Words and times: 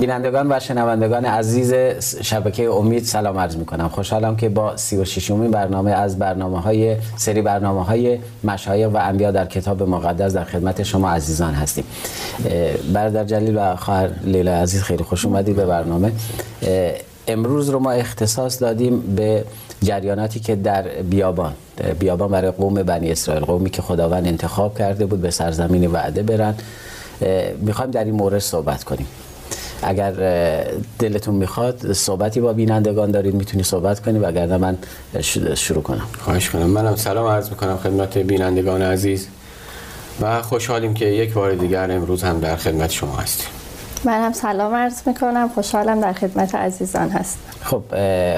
بینندگان 0.00 0.52
و 0.52 0.60
شنوندگان 0.60 1.24
عزیز 1.24 1.74
شبکه 2.22 2.70
امید 2.70 3.04
سلام 3.04 3.38
عرض 3.38 3.56
می 3.56 3.64
کنم 3.64 3.88
خوشحالم 3.88 4.36
که 4.36 4.48
با 4.48 4.76
36 4.76 5.30
امین 5.30 5.50
برنامه 5.50 5.90
از 5.90 6.18
برنامه 6.18 6.60
های 6.60 6.96
سری 7.16 7.42
برنامه 7.42 7.84
های 7.84 8.18
مشایخ 8.44 8.90
و 8.94 8.96
انبیا 8.96 9.30
در 9.30 9.46
کتاب 9.46 9.82
مقدس 9.82 10.32
در 10.32 10.44
خدمت 10.44 10.82
شما 10.82 11.10
عزیزان 11.10 11.54
هستیم. 11.54 11.84
برادر 12.92 13.24
جلیل 13.24 13.58
و 13.58 13.76
خواهر 13.76 14.10
لیلا 14.24 14.52
عزیز 14.52 14.82
خیلی 14.82 15.04
خوش 15.04 15.24
اومدید 15.24 15.56
به 15.56 15.66
برنامه. 15.66 16.12
امروز 17.28 17.70
رو 17.70 17.78
ما 17.78 17.90
اختصاص 17.90 18.62
دادیم 18.62 19.00
به 19.00 19.44
جریاناتی 19.82 20.40
که 20.40 20.56
در 20.56 20.82
بیابان 20.82 21.52
بیابان 21.98 22.30
برای 22.30 22.50
قوم 22.50 22.74
بنی 22.74 23.10
اسرائیل 23.10 23.44
قومی 23.44 23.70
که 23.70 23.82
خداوند 23.82 24.26
انتخاب 24.26 24.78
کرده 24.78 25.06
بود 25.06 25.20
به 25.20 25.30
سرزمین 25.30 25.86
وعده 25.86 26.22
برن. 26.22 26.54
می‌خوایم 27.60 27.90
در 27.90 28.04
این 28.04 28.14
مورد 28.14 28.38
صحبت 28.38 28.84
کنیم. 28.84 29.06
اگر 29.82 30.12
دلتون 30.98 31.34
می‌خواد 31.34 31.92
صحبتی 31.92 32.40
با 32.40 32.52
بینندگان 32.52 33.10
دارید 33.10 33.34
می‌تونی 33.34 33.62
صحبت 33.62 34.00
کنید 34.00 34.22
و 34.22 34.26
اگر 34.26 34.56
من 34.56 34.78
شروع 35.54 35.82
کنم. 35.82 36.06
خواهش 36.18 36.50
کنم 36.50 36.66
منم 36.66 36.96
سلام 36.96 37.26
عرض 37.26 37.50
می‌کنم 37.50 37.76
خدمت 37.76 38.18
بینندگان 38.18 38.82
عزیز 38.82 39.28
و 40.20 40.42
خوشحالیم 40.42 40.94
که 40.94 41.04
یک 41.04 41.32
بار 41.32 41.54
دیگر 41.54 41.90
امروز 41.90 42.22
هم 42.22 42.40
در 42.40 42.56
خدمت 42.56 42.90
شما 42.90 43.16
هستیم. 43.16 43.46
من 44.04 44.24
هم 44.24 44.32
سلام 44.32 44.74
عرض 44.74 45.02
می‌کنم. 45.06 45.50
خوشحالم 45.54 46.00
در 46.00 46.12
خدمت 46.12 46.54
عزیزان 46.54 47.08
هست 47.08 47.38
خب 47.62 47.82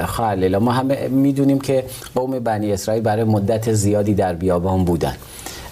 خواهر 0.07 0.59
ما 0.59 0.73
همه 0.73 1.09
می‌دونیم 1.09 1.61
که 1.61 1.85
قوم 2.15 2.39
بنی 2.39 2.73
اسرائیل 2.73 3.03
برای 3.03 3.25
مدت 3.25 3.73
زیادی 3.73 4.15
در 4.15 4.35
بیابان 4.35 4.85
بودن. 4.85 5.15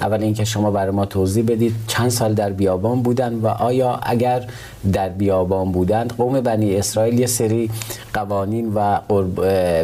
اول 0.00 0.22
اینکه 0.22 0.44
شما 0.44 0.70
برای 0.70 0.90
ما 0.90 1.04
توضیح 1.04 1.44
بدید 1.44 1.74
چند 1.86 2.08
سال 2.08 2.34
در 2.34 2.50
بیابان 2.50 3.02
بودن 3.02 3.34
و 3.34 3.46
آیا 3.46 4.00
اگر 4.02 4.44
در 4.92 5.08
بیابان 5.08 5.72
بودند 5.72 6.12
قوم 6.16 6.40
بنی 6.40 6.76
اسرائیل 6.76 7.18
یه 7.18 7.26
سری 7.26 7.70
قوانین 8.14 8.72
و 8.74 8.98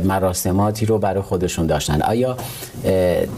مراسماتی 0.05 0.87
رو 0.87 0.99
برای 0.99 1.23
خودشون 1.23 1.67
داشتن. 1.67 2.03
آیا 2.03 2.37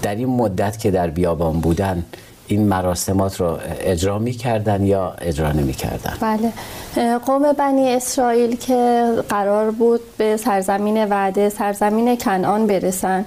در 0.03 0.15
این 0.15 0.29
مدت 0.29 0.79
که 0.79 0.91
در 0.91 1.11
بیابان 1.11 1.61
بودن 1.61 2.05
این 2.49 2.67
مراسمات 2.69 3.41
رو 3.41 3.59
اجرا 3.81 4.19
می 4.19 4.33
کردن 4.33 4.85
یا 4.85 5.15
اجرا 5.19 5.53
نمی 5.53 5.73
کردن 5.73 6.17
بله 6.21 6.53
قوم 7.19 7.53
بنی 7.53 7.95
اسرائیل 7.95 8.57
که 8.57 9.07
قرار 9.29 9.71
بود 9.71 10.01
به 10.19 10.37
سرزمین 10.37 11.05
وعده 11.05 11.49
سرزمین 11.49 12.17
کنعان 12.17 12.67
برسن 12.67 13.25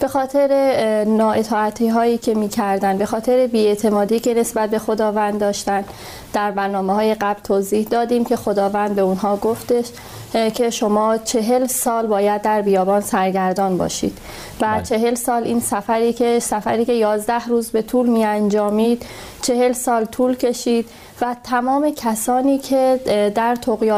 به 0.00 0.08
خاطر 0.08 1.04
نااطاعتی 1.04 1.88
هایی 1.88 2.18
که 2.18 2.34
می‌کردن 2.34 2.98
به 2.98 3.06
خاطر 3.06 3.46
بیاعتمادی 3.46 4.20
که 4.20 4.34
نسبت 4.34 4.70
به 4.70 4.78
خداوند 4.78 5.40
داشتن 5.40 5.84
در 6.32 6.50
برنامه 6.50 6.94
های 6.94 7.14
قبل 7.14 7.40
توضیح 7.40 7.86
دادیم 7.90 8.24
که 8.24 8.36
خداوند 8.36 8.94
به 8.94 9.02
اونها 9.02 9.36
گفتش 9.36 9.86
که 10.54 10.70
شما 10.70 11.18
چهل 11.18 11.66
سال 11.66 12.06
باید 12.06 12.42
در 12.42 12.62
بیابان 12.62 13.00
سرگردان 13.00 13.78
باشید 13.78 14.18
و 14.60 14.66
بله. 14.66 14.82
چهل 14.82 15.14
سال 15.14 15.44
این 15.44 15.60
سفری 15.60 16.12
که 16.12 16.38
سفری 16.38 16.84
که 16.84 16.92
یازده 16.92 17.46
روز 17.46 17.70
به 17.70 17.82
طول 17.82 18.08
می 18.08 18.24
انجامید 18.24 19.06
چهل 19.42 19.72
سال 19.72 20.04
طول 20.04 20.36
کشید 20.36 20.88
و 21.20 21.36
تمام 21.44 21.90
کسانی 21.90 22.58
که 22.58 23.00
در 23.34 23.56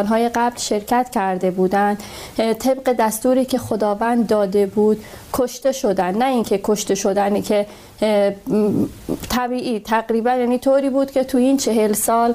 های 0.09 0.29
قبل 0.29 0.57
شرکت 0.57 1.11
کرده 1.11 1.51
بودند 1.51 2.03
طبق 2.37 2.93
دستوری 2.93 3.45
که 3.45 3.59
خداوند 3.59 4.27
داده 4.27 4.67
بود 4.67 5.05
کشته 5.33 5.73
شدن 5.73 6.15
نه 6.19 6.25
اینکه 6.25 6.61
کشته 6.65 6.95
شدنی 6.95 7.43
که 7.43 7.67
طبیعی 9.31 9.81
تقریبا 9.81 10.31
یعنی 10.31 10.59
طوری 10.59 10.91
بود 10.91 11.11
که 11.11 11.25
تو 11.25 11.39
این 11.39 11.57
چهل 11.57 11.93
سال 11.93 12.35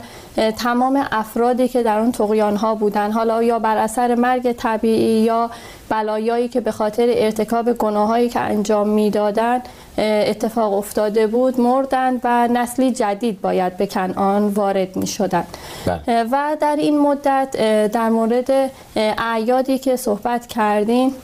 تمام 0.57 1.07
افرادی 1.11 1.67
که 1.67 1.83
در 1.83 1.99
اون 1.99 2.11
تقیان 2.11 2.55
ها 2.55 2.75
بودن 2.75 3.11
حالا 3.11 3.43
یا 3.43 3.59
بر 3.59 3.77
اثر 3.77 4.15
مرگ 4.15 4.51
طبیعی 4.51 5.21
یا 5.21 5.49
بلایایی 5.89 6.47
که 6.47 6.61
به 6.61 6.71
خاطر 6.71 7.05
ارتکاب 7.09 7.73
گناهایی 7.73 8.29
که 8.29 8.39
انجام 8.39 8.89
می‌دادند 8.89 9.61
اتفاق 9.97 10.73
افتاده 10.73 11.27
بود 11.27 11.61
مردند 11.61 12.21
و 12.23 12.47
نسلی 12.47 12.91
جدید 12.91 13.41
باید 13.41 13.77
به 13.77 13.87
کنعان 13.87 14.47
وارد 14.47 14.95
می 14.95 15.07
شدن 15.07 15.43
بله. 15.85 16.23
و 16.31 16.57
در 16.59 16.75
این 16.75 16.99
مدت 16.99 17.51
در 17.91 18.09
مورد 18.09 18.71
اعیادی 18.95 19.77
که 19.77 19.95
صحبت 19.95 20.47
کردیم 20.47 21.15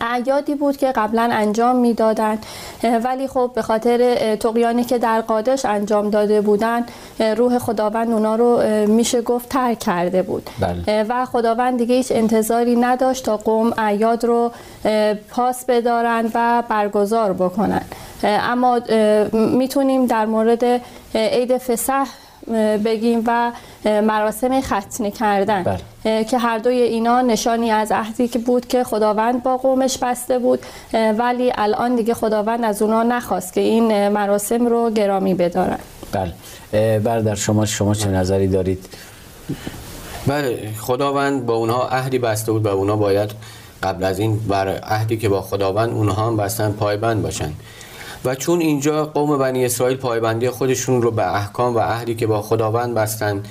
اعیادی 0.00 0.54
بود 0.54 0.76
که 0.76 0.92
قبلا 0.92 1.28
انجام 1.32 1.76
می‌دادند. 1.76 2.46
ولی 3.04 3.28
خب 3.28 3.50
به 3.54 3.62
خاطر 3.62 4.36
تقیانی 4.36 4.84
که 4.84 4.98
در 4.98 5.20
قادش 5.20 5.64
انجام 5.64 6.10
داده 6.10 6.40
بودن 6.40 6.86
روح 7.36 7.58
خداوند 7.58 8.10
اونا 8.10 8.36
رو 8.36 8.62
میشه 8.86 9.22
گفت 9.22 9.48
ترک 9.48 9.78
کرده 9.78 10.22
بود. 10.22 10.50
بله. 10.60 11.06
و 11.08 11.24
خداوند 11.24 11.78
دیگه 11.78 11.94
هیچ 11.94 12.12
انتظاری 12.12 12.76
نداشت 12.76 13.24
تا 13.24 13.36
قوم 13.36 13.72
اعیاد 13.78 14.24
رو 14.24 14.52
پاس 15.30 15.64
بدارن 15.64 16.30
و 16.34 16.62
برگزار 16.68 17.32
بکنن 17.32 17.82
اما 18.22 18.80
می‌تونیم 19.32 20.06
در 20.06 20.26
مورد 20.26 20.64
عید 21.14 21.58
فسح 21.58 22.06
بگیم 22.84 23.22
و 23.26 23.52
مراسم 23.84 24.60
ختنه 24.60 25.10
کردن. 25.10 25.62
بله. 25.62 26.24
که 26.24 26.38
هر 26.38 26.58
دوی 26.58 26.82
اینا 26.82 27.20
نشانی 27.20 27.70
از 27.70 27.92
عهدی 27.92 28.28
که 28.28 28.38
بود 28.38 28.66
که 28.66 28.84
خداوند 28.84 29.42
با 29.42 29.56
قومش 29.56 29.98
بسته 29.98 30.38
بود. 30.38 30.60
ولی 31.18 31.52
الان 31.54 31.96
دیگه 31.96 32.14
خداوند 32.14 32.64
از 32.64 32.82
اونا 32.82 33.02
نخواست 33.02 33.52
که 33.52 33.60
این 33.60 34.08
مراسم 34.08 34.66
رو 34.66 34.90
گرامی 34.90 35.34
بدارن. 35.34 35.78
بله. 36.12 36.98
بردر 36.98 37.34
شما 37.34 37.66
شما 37.66 37.94
چه 37.94 38.08
نظری 38.08 38.48
دارید؟ 38.48 38.88
بله 40.26 40.70
خداوند 40.80 41.46
با 41.46 41.54
اونها 41.54 41.88
عهدی 41.88 42.18
بسته 42.18 42.52
بود 42.52 42.66
و 42.66 42.68
اونا 42.68 42.96
باید 42.96 43.30
قبل 43.82 44.04
از 44.04 44.18
این 44.18 44.38
بر 44.38 44.68
عهدی 44.78 45.16
که 45.16 45.28
با 45.28 45.42
خداوند 45.42 45.90
اونها 45.90 46.26
هم 46.26 46.36
بستن 46.36 46.72
پایبند 46.72 47.22
باشن. 47.22 47.52
و 48.26 48.34
چون 48.34 48.60
اینجا 48.60 49.04
قوم 49.04 49.38
بنی 49.38 49.64
اسرائیل 49.64 49.96
پایبندی 49.96 50.50
خودشون 50.50 51.02
رو 51.02 51.10
به 51.10 51.34
احکام 51.36 51.76
و 51.76 51.78
عهدی 51.78 52.14
که 52.14 52.26
با 52.26 52.42
خداوند 52.42 52.94
بستن 52.94 53.42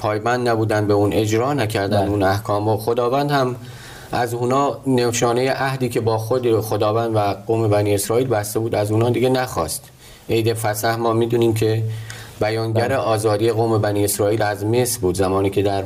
پایبند 0.00 0.48
نبودن 0.48 0.86
به 0.86 0.94
اون 0.94 1.12
اجرا 1.12 1.54
نکردن 1.54 2.00
بله. 2.00 2.10
اون 2.10 2.22
احکام. 2.22 2.68
و 2.68 2.76
خداوند 2.76 3.30
هم 3.30 3.56
از 4.12 4.34
اونا 4.34 4.78
نشانه 4.86 5.50
عهدی 5.50 5.88
که 5.88 6.00
با 6.00 6.18
خود 6.18 6.60
خداوند 6.60 7.16
و 7.16 7.18
قوم 7.46 7.68
بنی 7.68 7.94
اسرائیل 7.94 8.26
بسته 8.28 8.58
بود 8.58 8.74
از 8.74 8.92
اونا 8.92 9.10
دیگه 9.10 9.28
نخواست. 9.28 9.84
عید 10.30 10.52
فسح 10.52 10.96
ما 10.96 11.12
می‌دونیم 11.12 11.54
که 11.54 11.82
بیانگر 12.40 12.88
بله. 12.88 12.96
آزادی 12.96 13.50
قوم 13.50 13.78
بنی 13.78 14.04
اسرائیل 14.04 14.42
از 14.42 14.64
مصر 14.64 14.98
بود 15.00 15.14
زمانی 15.14 15.50
که 15.50 15.62
در 15.62 15.84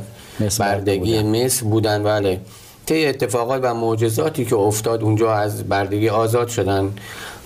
بردگی 0.59 1.23
مصر 1.23 1.65
بودن. 1.65 2.03
بله. 2.03 2.41
طی 2.87 3.07
اتفاقات 3.07 3.61
و 3.65 3.75
معجزاتی 3.75 4.45
که 4.45 4.57
افتاد 4.57 5.03
اونجا 5.03 5.35
از 5.35 5.69
بردگی 5.69 6.09
آزاد 6.09 6.49
شدن. 6.49 6.93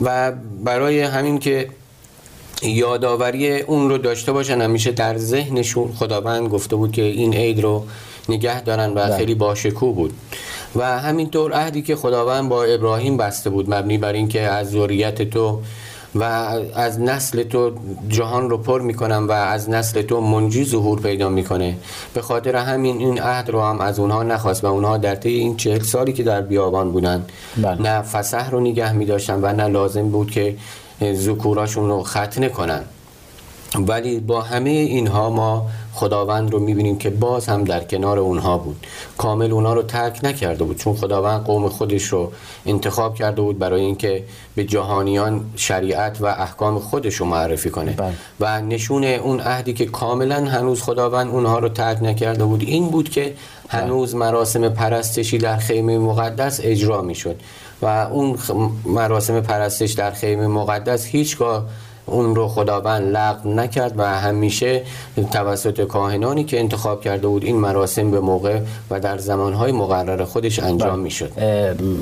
و 0.00 0.32
برای 0.64 1.00
همین 1.00 1.38
که 1.38 1.68
یادآوری 2.62 3.60
اون 3.60 3.88
رو 3.88 3.98
داشته 3.98 4.32
باشن 4.32 4.60
همیشه 4.60 4.92
در 4.92 5.18
ذهنشون 5.18 5.92
خداوند 5.92 6.48
گفته 6.48 6.76
بود 6.76 6.92
که 6.92 7.02
این 7.02 7.34
عید 7.34 7.60
رو 7.60 7.84
نگه 8.28 8.62
دارن 8.62 8.90
و 8.90 8.94
بله. 8.94 9.16
خیلی 9.16 9.34
باشکوه 9.34 9.94
بود 9.94 10.14
و 10.76 10.98
همینطور 10.98 11.52
عهدی 11.52 11.82
که 11.82 11.96
خداوند 11.96 12.48
با 12.48 12.64
ابراهیم 12.64 13.16
بسته 13.16 13.50
بود 13.50 13.74
مبنی 13.74 13.98
بر 13.98 14.12
اینکه 14.12 14.40
از 14.40 14.70
ذریت 14.70 15.22
تو 15.22 15.60
و 16.20 16.22
از 16.74 17.00
نسل 17.00 17.42
تو 17.42 17.72
جهان 18.08 18.50
رو 18.50 18.58
پر 18.58 18.80
می‌کنم 18.80 19.26
و 19.28 19.32
از 19.32 19.70
نسل 19.70 20.02
تو 20.02 20.20
منجی 20.20 20.64
ظهور 20.64 21.00
پیدا 21.00 21.28
می‌کنه 21.28 21.76
به 22.14 22.22
خاطر 22.22 22.56
همین 22.56 22.98
این 22.98 23.20
عهد 23.20 23.50
رو 23.50 23.62
هم 23.62 23.80
از 23.80 23.98
اونها 23.98 24.22
نخواست 24.22 24.64
و 24.64 24.66
اونها 24.66 24.98
در 24.98 25.14
طی 25.14 25.28
این 25.28 25.56
چهل 25.56 25.82
سالی 25.82 26.12
که 26.12 26.22
در 26.22 26.40
بیابان 26.40 26.92
بودن 26.92 27.24
بله. 27.56 27.82
نه 27.82 28.02
فسح 28.02 28.50
رو 28.50 28.60
نگه 28.60 28.92
میداشتن 28.92 29.40
و 29.42 29.52
نه 29.52 29.66
لازم 29.68 30.08
بود 30.08 30.30
که 30.30 30.56
ذکوراشون 31.14 31.88
رو 31.88 32.02
ختنه 32.02 32.48
کنن 32.48 32.82
ولی 33.74 34.20
با 34.20 34.40
همه 34.40 34.70
اینها 34.70 35.30
ما 35.30 35.66
خداوند 35.98 36.52
رو 36.52 36.58
می‌بینیم 36.58 36.98
که 36.98 37.10
باز 37.10 37.46
هم 37.46 37.64
در 37.64 37.84
کنار 37.84 38.18
اونها 38.18 38.58
بود 38.58 38.86
کامل 39.18 39.52
اونها 39.52 39.74
رو 39.74 39.82
ترک 39.82 40.20
نکرده 40.22 40.64
بود 40.64 40.76
چون 40.76 40.94
خداوند 40.94 41.44
قوم 41.44 41.68
خودش 41.68 42.04
رو 42.04 42.32
انتخاب 42.66 43.14
کرده 43.14 43.42
بود 43.42 43.58
برای 43.58 43.80
اینکه 43.80 44.24
به 44.54 44.64
جهانیان 44.64 45.44
شریعت 45.56 46.20
و 46.20 46.26
احکام 46.26 46.78
خودش 46.78 47.14
رو 47.14 47.26
معرفی 47.26 47.70
کنه 47.70 47.92
بله. 47.92 48.12
و 48.40 48.60
نشون 48.60 49.04
اون 49.04 49.40
عهدی 49.40 49.72
که 49.72 49.86
کاملا 49.86 50.44
هنوز 50.44 50.82
خداوند 50.82 51.28
اونها 51.28 51.58
رو 51.58 51.68
ترک 51.68 52.02
نکرده 52.02 52.44
بود 52.44 52.62
این 52.62 52.88
بود 52.88 53.08
که 53.08 53.22
بله. 53.22 53.82
هنوز 53.82 54.14
مراسم 54.14 54.68
پرستشی 54.68 55.38
در 55.38 55.56
خیمه 55.56 55.98
مقدس 55.98 56.60
اجرا 56.62 57.02
می‌شد 57.02 57.36
و 57.82 57.86
اون 57.86 58.38
مراسم 58.84 59.40
پرستش 59.40 59.92
در 59.92 60.10
خیمه 60.10 60.46
مقدس 60.46 61.06
هیچگاه 61.06 61.64
اون 62.10 62.34
رو 62.34 62.48
خداوند 62.48 63.16
لغو 63.16 63.54
نکرد 63.54 63.98
و 63.98 64.02
همیشه 64.02 64.82
توسط 65.32 65.80
کاهنانی 65.80 66.44
که 66.44 66.60
انتخاب 66.60 67.00
کرده 67.00 67.28
بود 67.28 67.44
این 67.44 67.56
مراسم 67.56 68.10
به 68.10 68.20
موقع 68.20 68.60
و 68.90 69.00
در 69.00 69.18
زمانهای 69.18 69.72
مقرر 69.72 70.24
خودش 70.24 70.58
انجام 70.58 70.98
می‌شد. 70.98 71.32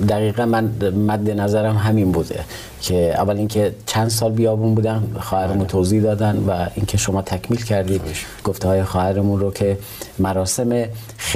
دقیقا 0.09 0.47
من 0.47 0.65
مد 1.07 1.31
نظرم 1.31 1.77
همین 1.77 2.13
بوده 2.13 2.45
که 2.81 3.15
اول 3.21 3.37
اینکه 3.37 3.75
چند 3.87 4.09
سال 4.09 4.33
بیابون 4.33 4.75
بودن 4.75 5.03
خواهرمون 5.21 5.59
بله. 5.59 5.67
توضیح 5.67 6.03
دادن 6.03 6.45
و 6.49 6.67
اینکه 6.75 6.99
شما 6.99 7.23
تکمیل 7.23 7.65
کردید 7.65 8.01
گفته 8.45 8.69
های 8.69 8.85
خواهرمون 8.85 9.41
رو 9.41 9.51
که 9.51 9.79
مراسم 10.19 10.85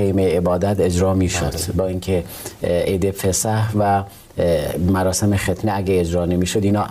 خیمه 0.01 0.37
عبادت 0.37 0.81
اجرا 0.81 1.15
می‌شد 1.15 1.51
بله. 1.51 1.77
با 1.77 1.87
اینکه 1.87 2.25
عید 2.63 3.11
فسح 3.11 3.73
و 3.79 4.05
مراسم 4.93 5.37
ختنه 5.37 5.73
اگه 5.75 6.01
اجرا 6.01 6.27
نمی‌شد 6.27 6.65
اینا 6.65 6.87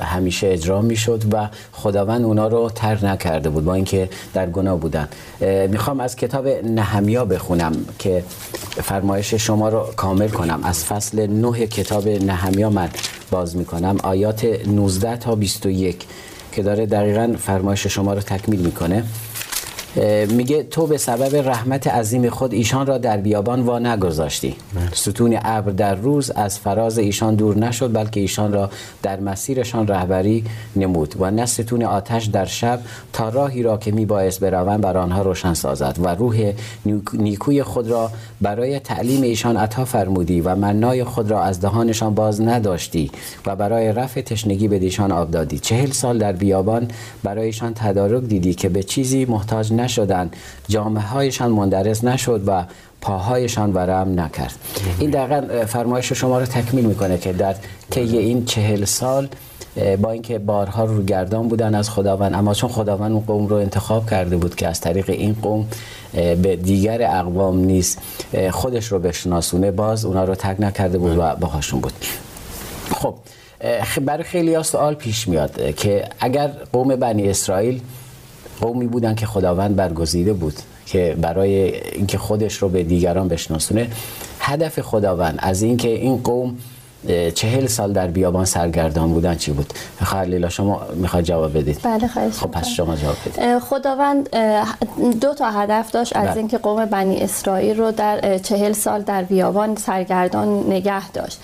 همیشه 0.00 0.46
اجرا 0.46 0.82
می‌شد 0.82 1.22
و 1.32 1.48
خداوند 1.72 2.24
اونا 2.24 2.48
رو 2.48 2.70
تر 2.74 3.06
نکرده 3.06 3.50
بود 3.50 3.64
با 3.64 3.74
اینکه 3.74 4.08
در 4.34 4.50
گناه 4.50 4.80
بودن. 4.80 5.08
می‌خوام 5.70 6.00
از 6.00 6.16
کتاب 6.16 6.48
نهمیا 6.48 7.24
بخونم 7.24 7.72
که 7.98 8.24
فرمایش 8.82 9.34
شما 9.34 9.68
رو 9.68 9.86
کامل 9.96 10.28
کنم. 10.28 10.60
از 10.64 10.84
فصل 10.84 11.26
نه 11.26 11.66
کتاب 11.66 12.08
نهمیا 12.08 12.70
من 12.70 12.88
باز 13.30 13.56
می‌کنم. 13.56 13.96
آیات 14.02 14.44
19 14.66 15.16
تا 15.16 15.34
21 15.34 16.06
که 16.52 16.62
داره 16.62 16.86
دقیقا 16.86 17.34
فرمایش 17.38 17.86
شما 17.86 18.12
رو 18.12 18.20
تکمیل 18.20 18.60
می‌کنه. 18.60 19.04
میگه 20.28 20.62
تو 20.62 20.86
به 20.86 20.98
سبب 20.98 21.48
رحمت 21.48 21.86
عظیم 21.86 22.30
خود 22.30 22.54
ایشان 22.54 22.86
را 22.86 22.98
در 22.98 23.16
بیابان 23.16 23.60
وا 23.60 23.78
نگذاشتی. 23.78 24.56
ستون 24.92 25.38
ابر 25.42 25.72
در 25.72 25.94
روز 25.94 26.30
از 26.30 26.58
فراز 26.58 26.98
ایشان 26.98 27.34
دور 27.34 27.58
نشد 27.58 27.92
بلکه 27.92 28.20
ایشان 28.20 28.52
را 28.52 28.70
در 29.02 29.20
مسیرشان 29.20 29.86
رهبری 29.88 30.44
نمود 30.76 31.14
و 31.18 31.30
نه 31.30 31.46
ستون 31.46 31.82
آتش 31.82 32.24
در 32.24 32.44
شب 32.44 32.80
تا 33.12 33.28
راهی 33.28 33.62
را 33.62 33.76
که 33.76 33.92
میبایست 33.92 34.40
بروند 34.40 34.80
بر 34.80 34.96
آنها 34.96 35.22
روشن 35.22 35.54
سازد 35.54 35.96
و 36.02 36.08
روح 36.08 36.52
نیکوی 37.12 37.62
خود 37.62 37.88
را 37.88 38.10
برای 38.40 38.78
تعلیم 38.78 39.22
ایشان 39.22 39.56
عطا 39.56 39.84
فرمودی 39.84 40.40
و 40.40 40.54
منای 40.54 41.04
خود 41.04 41.30
را 41.30 41.42
از 41.42 41.60
دهانشان 41.60 42.14
باز 42.14 42.40
نداشتی 42.40 43.10
و 43.46 43.56
برای 43.56 43.92
رفع 43.92 44.20
تشنگی 44.20 44.68
به 44.68 44.78
دیشان 44.78 45.12
آب 45.12 45.30
دادی. 45.30 45.58
چهل 45.58 45.90
سال 45.90 46.18
در 46.18 46.32
بیابان 46.32 46.88
برایشان 47.22 47.74
تدارک 47.74 48.24
دیدی 48.24 48.54
که 48.54 48.68
به 48.68 48.82
چیزی 48.82 49.24
محتاج 49.24 49.72
نشدند. 49.84 50.36
جامعه 50.68 51.04
هایشان 51.04 51.50
مندرس 51.50 52.04
نشد 52.04 52.42
و 52.46 52.64
پاهایشان 53.00 53.72
ورم 53.72 54.20
نکرد. 54.20 54.54
این 54.98 55.10
دقیقا 55.10 55.66
فرمایش 55.66 56.12
شما 56.12 56.38
رو 56.38 56.46
تکمیل 56.46 56.84
می‌کنه 56.84 57.18
که 57.18 57.32
در 57.32 57.54
طی 57.90 58.18
این 58.18 58.44
چهل 58.44 58.84
سال 58.84 59.28
با 60.02 60.10
اینکه 60.10 60.38
بارها 60.38 60.84
رو 60.84 61.02
گردان 61.04 61.48
بودن 61.48 61.74
از 61.74 61.90
خداوند 61.90 62.34
اما 62.34 62.54
چون 62.54 62.70
خداوند 62.70 63.12
اون 63.12 63.20
قوم 63.20 63.46
رو 63.46 63.56
انتخاب 63.56 64.10
کرده 64.10 64.36
بود 64.36 64.54
که 64.54 64.68
از 64.68 64.80
طریق 64.80 65.10
این 65.10 65.36
قوم 65.42 65.66
به 66.12 66.56
دیگر 66.56 67.02
اقوام 67.02 67.58
نیست 67.58 67.98
خودش 68.50 68.86
رو 68.86 68.98
بشناسونه 68.98 69.70
باز 69.70 70.04
اونا 70.04 70.24
رو 70.24 70.34
تگ 70.34 70.56
نکرده 70.62 70.98
بود 70.98 71.18
و 71.18 71.36
باهاشون 71.36 71.80
بود. 71.80 71.92
خب 72.94 73.14
برای 74.04 74.24
خیلی 74.24 74.54
ها 74.54 74.62
سوال 74.62 74.94
پیش 74.94 75.28
میاد 75.28 75.74
که 75.74 76.08
اگر 76.20 76.50
قوم 76.72 76.96
بنی 76.96 77.30
اسرائیل 77.30 77.80
قومی 78.60 78.86
بودن 78.86 79.14
که 79.14 79.26
خداوند 79.26 79.76
برگزیده 79.76 80.32
بود 80.32 80.54
که 80.86 81.16
برای 81.20 81.80
اینکه 81.90 82.18
خودش 82.18 82.54
رو 82.54 82.68
به 82.68 82.82
دیگران 82.82 83.28
بشناسونه 83.28 83.88
هدف 84.40 84.80
خداوند 84.80 85.38
از 85.38 85.62
اینکه 85.62 85.88
این 85.88 86.16
قوم 86.16 86.56
چهل 87.34 87.66
سال 87.66 87.92
در 87.92 88.06
بیابان 88.06 88.44
سرگردان 88.44 89.12
بودن 89.12 89.34
چی 89.34 89.52
بود؟ 89.52 89.72
خلیلا 90.04 90.48
شما 90.48 90.80
می‌خواد 90.94 91.24
جواب 91.24 91.58
بدید؟ 91.58 91.78
بله 91.82 92.08
خواهش 92.08 92.38
خب 92.38 92.50
پس 92.50 92.68
شما 92.68 92.96
جواب 92.96 93.16
بدید. 93.26 93.58
خداوند 93.58 94.36
دو 95.20 95.34
تا 95.34 95.50
هدف 95.50 95.90
داشت 95.90 96.16
از 96.16 96.26
بله. 96.26 96.36
اینکه 96.36 96.58
قوم 96.58 96.84
بنی 96.84 97.20
اسرائیل 97.20 97.78
رو 97.78 97.90
در 97.90 98.38
چهل 98.38 98.72
سال 98.72 99.02
در 99.02 99.22
بیابان 99.22 99.76
سرگردان 99.76 100.66
نگه 100.66 101.10
داشت. 101.10 101.40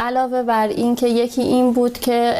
علاوه 0.00 0.42
بر 0.42 0.68
این 0.68 0.94
که 0.94 1.08
یکی 1.08 1.42
این 1.42 1.72
بود 1.72 1.98
که 1.98 2.34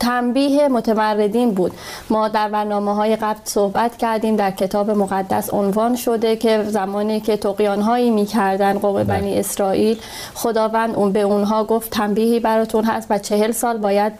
تنبیه 0.00 0.68
متمردین 0.68 1.54
بود. 1.54 1.72
ما 2.10 2.28
در 2.28 2.48
برنامه 2.48 2.94
های 2.94 3.16
قبل 3.16 3.38
صحبت 3.44 3.96
کردیم 3.96 4.36
در 4.36 4.50
کتاب 4.50 4.90
مقدس 4.90 5.54
عنوان 5.54 5.96
شده 5.96 6.36
که 6.36 6.64
زمانی 6.64 7.20
که 7.20 7.36
تقیان 7.36 7.80
هایی 7.80 8.10
می‌کردن 8.10 8.78
قوم 8.78 8.94
بله. 8.94 9.04
بنی 9.04 9.38
اسرائیل 9.38 9.98
خداوند 10.34 10.94
اون 10.94 11.12
به 11.12 11.27
اونها 11.32 11.64
گفت 11.64 11.90
تنبیهی 11.90 12.40
براتون 12.40 12.84
هست 12.84 13.06
و 13.10 13.18
چهل 13.18 13.52
سال 13.52 13.78
باید 13.78 14.12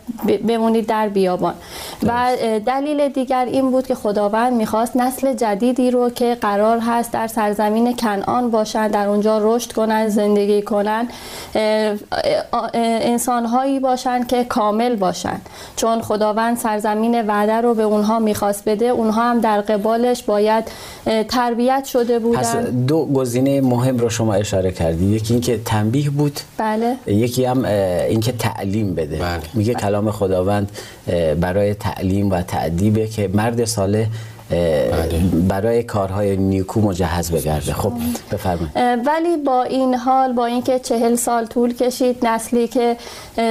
بمونید 0.49 0.87
در 0.87 1.09
بیابان. 1.09 1.55
و 2.03 2.37
دلیل 2.67 3.09
دیگر 3.09 3.45
این 3.45 3.71
بود 3.71 3.87
که 3.87 3.95
خداوند 3.95 4.53
می‌خواست 4.53 4.97
نسل 4.97 5.35
جدیدی 5.35 5.91
رو 5.91 6.11
که 6.11 6.37
قرار 6.41 6.79
هست 6.79 7.13
در 7.13 7.27
سرزمین 7.27 7.97
کنعان 7.97 8.51
باشن 8.51 8.89
در 8.89 9.09
اونجا 9.09 9.39
رشد 9.43 9.73
کنن 9.73 10.09
زندگی 10.09 10.63
کنن 10.63 11.09
انسانهایی 12.75 13.81
باشن 13.81 14.25
که 14.25 14.45
کامل 14.45 14.97
باشن 14.97 15.41
چون 15.77 16.01
خداوند 16.01 16.57
سرزمین 16.57 17.27
وعده 17.27 17.61
رو 17.61 17.75
به 17.75 17.83
اونها 17.83 18.19
می‌خواست 18.19 18.69
بده 18.69 18.85
اونها 18.85 19.23
هم 19.23 19.41
در 19.41 19.61
قبالش 19.61 20.23
باید 20.23 20.65
تربیت 21.29 21.85
شده 21.85 22.19
بودن 22.19 22.39
پس 22.39 22.57
دو 22.57 23.05
گزینه 23.07 23.61
مهم 23.61 23.99
رو 23.99 24.11
شما 24.11 24.35
اشاره 24.35 24.73
کردید 24.73 25.11
یکی 25.11 25.35
اینکه 25.35 25.61
تنبیه 25.65 26.11
بود. 26.11 26.41
بله. 26.59 26.97
یکی 27.07 27.45
هم 27.45 27.65
اینکه 27.65 28.33
تعلیم 28.33 28.95
بده 28.95 29.17
بله. 29.19 29.41
میگه 29.55 29.75
کلام 29.75 30.11
خداوند 30.11 30.71
برای 31.41 31.75
تعلیم 31.75 32.31
و 32.31 32.43
تعدیبه 32.43 33.07
که 33.07 33.29
مرد 33.35 33.65
صالح. 33.65 34.07
برای 35.49 35.83
کارهای 35.83 36.37
نیکو 36.37 36.81
مجهز 36.81 37.31
بگرده. 37.31 37.73
خب 37.73 37.93
بفرمایید. 38.33 38.71
ولی 39.07 39.37
با 39.37 39.63
این 39.63 39.95
حال 39.95 40.33
با 40.33 40.47
اینکه 40.47 40.79
چهل 40.79 41.15
سال 41.15 41.47
طول 41.47 41.75
کشید 41.75 42.27
نسلی 42.27 42.69
که 42.69 42.97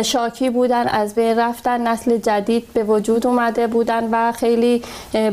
شاکی 0.03 0.49
بودن 0.49 0.87
از 0.87 1.15
بین 1.15 1.39
رفتن 1.39 1.87
نسل 1.87 2.17
جدید 2.17 2.73
به 2.73 2.83
وجود 2.83 3.27
اومده 3.27 3.67
بودن 3.67 4.09
و 4.11 4.31
خیلی 4.31 4.81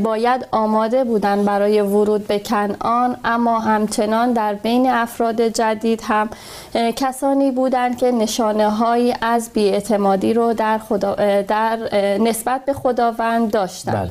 باید 0.02 0.46
آماده 0.50 1.04
بودن 1.04 1.44
برای 1.44 1.80
ورود 1.80 2.26
به 2.26 2.38
کنعان. 2.38 3.16
اما 3.24 3.58
همچنان 3.58 4.32
در 4.32 4.54
بین 4.54 4.90
افراد 4.90 5.42
جدید 5.42 6.00
هم 6.04 6.28
کسانی 6.74 7.50
بودند 7.50 7.98
که 7.98 8.10
نشانه 8.10 8.70
هایی 8.70 9.14
از 9.20 9.50
بیاعتمادی 9.52 10.34
رو 10.34 10.52
در, 10.52 10.78
خدا 10.78 11.14
در 11.42 11.78
نسبت 12.18 12.64
به 12.64 12.72
خداوند 12.72 13.50
داشتن. 13.50 13.92
بله. 13.92 14.10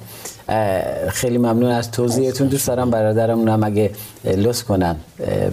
خیلی 1.10 1.38
ممنون 1.38 1.72
از 1.72 1.92
توضیحتون. 1.92 2.48
دوست 2.48 2.68
دارم 2.68 2.90
برادرمون 2.90 3.50
هم 3.50 3.64
اگه 3.64 3.92
لطف 4.26 4.64
کنم 4.64 4.96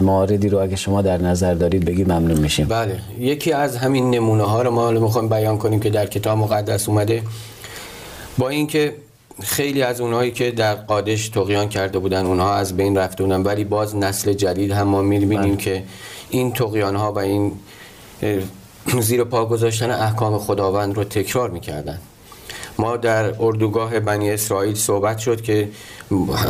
مواردی 0.01 0.49
رو 0.49 0.59
اگه 0.59 0.77
شما 0.77 1.03
در 1.03 1.19
نظر 1.19 1.55
دارید 1.55 1.85
بگی 1.85 2.05
ممنون 2.05 2.41
میشیم. 2.41 2.69
بله. 2.69 2.99
یکی 3.19 3.53
از 3.53 3.77
همین 3.77 4.11
نمونه 4.11 4.43
ها 4.43 4.63
رو 4.63 4.71
ما 4.71 4.91
می‌خوایم 4.91 5.29
بیان 5.29 5.59
کنیم 5.59 5.81
که 5.81 5.91
در 5.91 6.07
کتاب 6.07 6.39
مقدس 6.39 6.89
اومده. 6.89 7.23
با 8.39 8.49
اینکه 8.49 8.95
خیلی 9.43 9.83
از 9.83 10.01
اونهایی 10.01 10.31
که 10.31 10.51
در 10.51 10.75
قادش 10.75 11.29
تقیان 11.29 11.69
کرده 11.69 11.99
بودن 11.99 12.27
اونها 12.27 12.55
از 12.55 12.77
بین 12.77 12.97
رفته 12.97 13.25
بودن 13.25 13.43
ولی 13.43 13.65
باز 13.65 13.97
نسل 13.97 14.33
جدید 14.33 14.71
هم 14.71 14.89
ما 14.89 15.03
می‌بینیم 15.03 15.39
بله. 15.39 15.57
که 15.57 15.83
این 16.31 16.53
تقیان 16.53 16.97
ها 16.97 17.13
و 17.13 17.19
این 17.19 17.53
زیر 19.01 19.25
پا 19.25 19.47
گذاشتن 19.47 19.91
احکام 19.91 20.39
خداوند 20.39 20.97
رو 20.97 21.05
تکرار 21.05 21.51
می‌کردن. 21.51 21.99
ما 22.79 22.97
در 22.97 23.35
اردوگاه 23.41 24.01
بنی 24.01 24.31
اسرائیل 24.31 24.75
صحبت 24.75 25.19
شد 25.19 25.41
که 25.41 25.69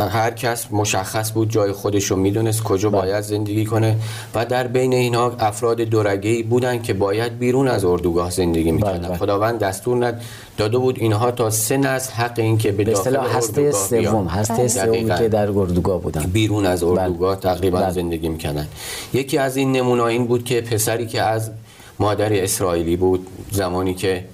هر 0.09 0.31
کس 0.31 0.67
مشخص 0.71 1.31
بود 1.31 1.49
جای 1.49 1.71
خودش 1.71 2.05
رو 2.05 2.17
می‌دونست 2.17 2.63
کجا 2.63 2.89
بله. 2.89 3.01
باید 3.01 3.21
زندگی 3.21 3.65
کنه 3.65 3.95
و 4.35 4.45
در 4.45 4.67
بین 4.67 4.93
اینها 4.93 5.35
افراد 5.39 5.81
دورگهی 5.81 6.43
بودن 6.43 6.81
که 6.81 6.93
باید 6.93 7.39
بیرون 7.39 7.67
از 7.67 7.85
اردوگاه 7.85 8.31
زندگی 8.31 8.71
می‌کردن. 8.71 8.97
بله، 8.97 9.07
بله. 9.07 9.17
خداوند 9.17 9.59
دستور 9.59 10.05
ند 10.05 10.21
داده 10.57 10.77
بود 10.77 10.97
اینها 10.99 11.31
تا 11.31 11.49
سه 11.49 11.77
نسل 11.77 12.13
حق 12.13 12.39
این 12.39 12.57
که 12.57 12.71
به 12.71 12.83
داخل 12.83 13.15
هسته 13.15 13.71
سوم 13.71 14.27
هسته 14.27 14.67
سومی 14.67 15.09
که 15.17 15.29
در 15.29 15.49
اردوگاه 15.49 16.01
بودن. 16.01 16.21
بیرون 16.21 16.65
از 16.65 16.83
اردوگاه 16.83 17.35
تقریبا 17.35 17.91
زندگی 17.91 18.29
می‌کردن. 18.29 18.67
یکی 19.13 19.37
از 19.37 19.57
این 19.57 19.71
نمونه 19.71 20.03
این 20.03 20.27
بود 20.27 20.45
که 20.45 20.61
پسری 20.61 21.07
که 21.07 21.21
از 21.21 21.51
مادر 21.99 22.33
اسرائیلی 22.33 22.95
بود 22.95 23.27
زمانی 23.51 23.93
که 23.93 24.25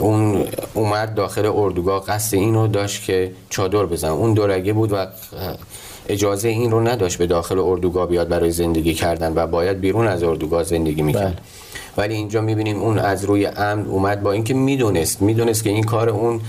اون 0.00 0.44
اومد 0.74 1.14
داخل 1.14 1.46
اردوگاه 1.54 2.04
قصد 2.04 2.34
این 2.34 2.54
رو 2.54 2.66
داشت 2.66 3.04
که 3.04 3.32
چادر 3.50 3.86
بزن 3.86 4.08
اون 4.08 4.34
دورگه 4.34 4.72
بود 4.72 4.92
و 4.92 5.06
اجازه 6.08 6.48
این 6.48 6.70
رو 6.70 6.88
نداشت 6.88 7.18
به 7.18 7.26
داخل 7.26 7.58
اردوگاه 7.58 8.08
بیاد 8.08 8.28
برای 8.28 8.50
زندگی 8.50 8.94
کردن 8.94 9.32
و 9.36 9.46
باید 9.46 9.80
بیرون 9.80 10.08
از 10.08 10.22
اردوگاه 10.22 10.62
زندگی 10.62 11.02
می‌کرد. 11.02 11.24
بله. 11.24 11.36
ولی 11.96 12.14
اینجا 12.14 12.40
می‌بینیم 12.40 12.82
اون 12.82 12.98
از 12.98 13.24
روی 13.24 13.46
امن 13.46 13.86
اومد 13.86 14.22
با 14.22 14.32
اینکه 14.32 14.54
می‌دونست 14.54 15.22
می‌دونست 15.22 15.64
که 15.64 15.70
این 15.70 15.84
کار 15.84 16.08
اون 16.08 16.40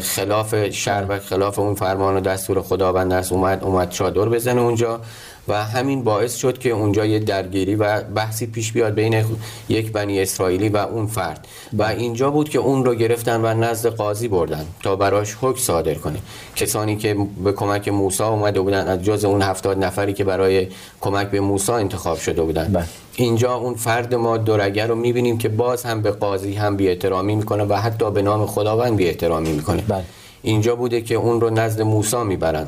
خلاف 0.00 0.70
شر 0.70 1.06
و 1.08 1.18
خلاف 1.18 1.58
اون 1.58 1.74
فرمان 1.74 2.16
و 2.16 2.20
دستور 2.20 2.62
خداوند 2.62 3.12
است. 3.12 3.32
اومد 3.32 3.64
اومد 3.64 3.90
چادر 3.90 4.28
بزنه 4.28 4.60
اونجا. 4.60 5.00
و 5.48 5.64
همین 5.64 6.04
باعث 6.04 6.36
شد 6.36 6.58
که 6.58 6.70
اونجا 6.70 7.06
یه 7.06 7.18
درگیری 7.18 7.74
و 7.74 8.00
بحثی 8.00 8.46
پیش 8.46 8.72
بیاد 8.72 8.94
بین 8.94 9.24
یک 9.68 9.92
بنی 9.92 10.22
اسرائیلی 10.22 10.68
و 10.68 10.76
اون 10.76 11.06
فرد. 11.06 11.46
و 11.72 11.82
اینجا 11.82 12.30
بود 12.30 12.48
که 12.48 12.58
اون 12.58 12.84
رو 12.84 12.94
گرفتن 12.94 13.40
و 13.44 13.54
نزد 13.54 13.88
قاضی 13.88 14.28
بردن 14.28 14.66
تا 14.82 14.96
براش 14.96 15.36
حکم 15.40 15.58
صادر 15.58 15.94
کنه. 15.94 16.18
کسانی 16.56 16.96
که 16.96 17.16
به 17.44 17.52
کمک 17.52 17.88
موسی 17.88 18.22
اومده 18.22 18.60
بودن 18.60 18.88
از 18.88 19.02
جز 19.02 19.24
اون 19.24 19.42
هفتاد 19.42 19.84
نفری 19.84 20.12
که 20.12 20.24
برای 20.24 20.68
کمک 21.00 21.30
به 21.30 21.40
موسی 21.40 21.72
انتخاب 21.72 22.18
شده 22.18 22.42
بودن. 22.42 22.72
بله. 22.72 22.84
اینجا 23.16 23.54
اون 23.54 23.74
فرد 23.74 24.14
ما 24.14 24.36
دورگر 24.36 24.86
رو 24.86 24.94
می‌بینیم 24.94 25.38
که 25.38 25.48
باز 25.48 25.82
هم 25.82 26.02
به 26.02 26.10
قاضی 26.10 26.54
هم 26.54 26.76
بی 26.76 26.88
احترامی 26.88 27.34
می‌کنه 27.34 27.64
و 27.64 27.74
حتی 27.74 28.10
به 28.10 28.22
نام 28.22 28.46
خداوند 28.46 28.96
بی 28.96 29.06
احترامی 29.06 29.52
می‌کنه. 29.52 29.82
بله. 29.88 30.04
اینجا 30.42 30.76
بوده 30.76 31.00
که 31.00 31.14
اون 31.14 31.40
رو 31.40 31.50
نزد 31.50 31.82
موسی 31.82 32.16
می‌برن. 32.16 32.66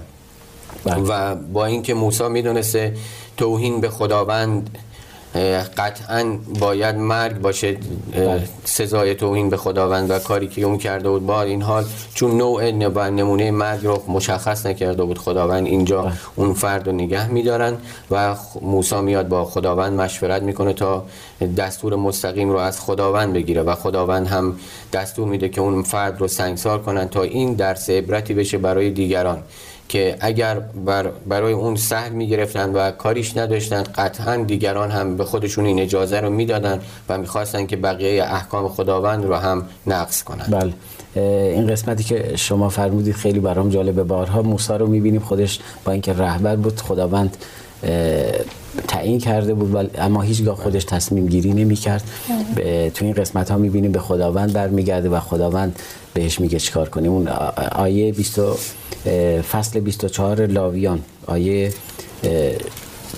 بله. 0.84 0.96
و 0.96 1.34
با 1.34 1.66
اینکه 1.66 1.94
موسی 1.94 2.28
می‌دونسته 2.28 2.94
توهین 3.36 3.80
به 3.80 3.88
خداوند 3.88 4.78
قطعا 5.76 6.38
باید 6.60 6.96
مرگ 6.96 7.40
باشه 7.40 7.76
بله. 8.16 8.48
سزای 8.64 9.14
توهین 9.14 9.50
به 9.50 9.56
خداوند 9.56 10.10
و 10.10 10.18
کاری 10.18 10.48
که 10.48 10.62
اون 10.62 10.78
کرده 10.78 11.08
بود 11.08 11.26
با 11.26 11.42
این 11.42 11.62
حال 11.62 11.84
چون 12.14 12.36
نوع 12.36 12.70
و 12.88 13.10
نمونه 13.10 13.50
مرگ 13.50 13.86
رو 13.86 14.02
مشخص 14.08 14.66
نکرده 14.66 15.04
بود 15.04 15.18
خداوند 15.18 15.66
اینجا 15.66 16.02
بله. 16.02 16.12
اون 16.36 16.54
فرد 16.54 16.86
رو 16.86 16.92
نگه 16.92 17.28
میدارن 17.28 17.76
و 18.10 18.36
موسی 18.62 19.00
میاد 19.00 19.28
با 19.28 19.44
خداوند 19.44 20.00
مشورت 20.00 20.42
می‌کنه 20.42 20.72
تا 20.72 21.04
دستور 21.56 21.96
مستقیم 21.96 22.50
رو 22.50 22.56
از 22.56 22.80
خداوند 22.80 23.32
بگیره 23.32 23.62
و 23.62 23.74
خداوند 23.74 24.26
هم 24.26 24.56
دستور 24.92 25.28
میده 25.28 25.48
که 25.48 25.60
اون 25.60 25.82
فرد 25.82 26.20
رو 26.20 26.28
سنگسار 26.28 26.82
کنن 26.82 27.08
تا 27.08 27.22
این 27.22 27.54
درس 27.54 27.90
عبرتی 27.90 28.34
بشه 28.34 28.58
برای 28.58 28.90
دیگران 28.90 29.38
که 29.88 30.16
اگر 30.20 30.60
بر 30.60 31.10
برای 31.26 31.52
اون 31.52 31.76
سهل 31.76 32.12
می‌گرفتن 32.12 32.72
و 32.72 32.90
کاریش 32.90 33.36
نداشتن 33.36 33.82
قطعا 33.82 34.36
دیگران 34.36 34.90
هم 34.90 35.16
به 35.16 35.24
خودشون 35.24 35.66
این 35.66 35.80
اجازه 35.80 36.20
رو 36.20 36.30
می‌دادن 36.30 36.80
و 37.08 37.18
می‌خواستن 37.18 37.66
که 37.66 37.76
بقیه 37.76 38.24
احکام 38.24 38.68
خداوند 38.68 39.24
رو 39.24 39.34
هم 39.34 39.66
نقض 39.86 40.22
کنن. 40.22 40.46
بله. 40.50 40.72
این 41.16 41.66
قسمتی 41.66 42.04
که 42.04 42.36
شما 42.36 42.68
فرمودید 42.68 43.14
خیلی 43.14 43.40
برام 43.40 43.70
جالبه. 43.70 44.04
بارها 44.04 44.42
موسی 44.42 44.72
رو 44.72 44.86
می‌بینیم 44.86 45.20
خودش 45.20 45.60
با 45.84 45.92
اینکه 45.92 46.12
رهبر 46.12 46.56
بود 46.56 46.80
خداوند 46.80 47.36
تعیین 48.88 49.18
کرده 49.20 49.54
بود 49.54 49.74
ولی 49.74 49.90
اما 49.98 50.22
هیچگاه 50.22 50.56
خودش 50.56 50.84
تصمیم 50.84 51.26
گیری 51.26 51.52
نمی 51.52 51.76
کرد 51.76 52.04
تو 52.94 53.04
این 53.04 53.14
قسمت 53.14 53.50
ها 53.50 53.58
می‌بینیم 53.58 53.92
به 53.92 53.98
خداوند 54.00 54.52
برمیگرده 54.52 55.08
و 55.08 55.20
خداوند 55.20 55.78
بهش 56.14 56.40
میگه 56.40 56.58
چیکار 56.58 56.88
کنیم 56.88 57.10
اون 57.12 57.28
آیه 57.72 58.12
20 58.12 58.38
و- 58.38 58.56
اه، 59.06 59.40
فصل 59.42 59.80
24 59.80 60.46
لاویان 60.46 61.00
آیه 61.26 61.72
اه، 62.24 62.52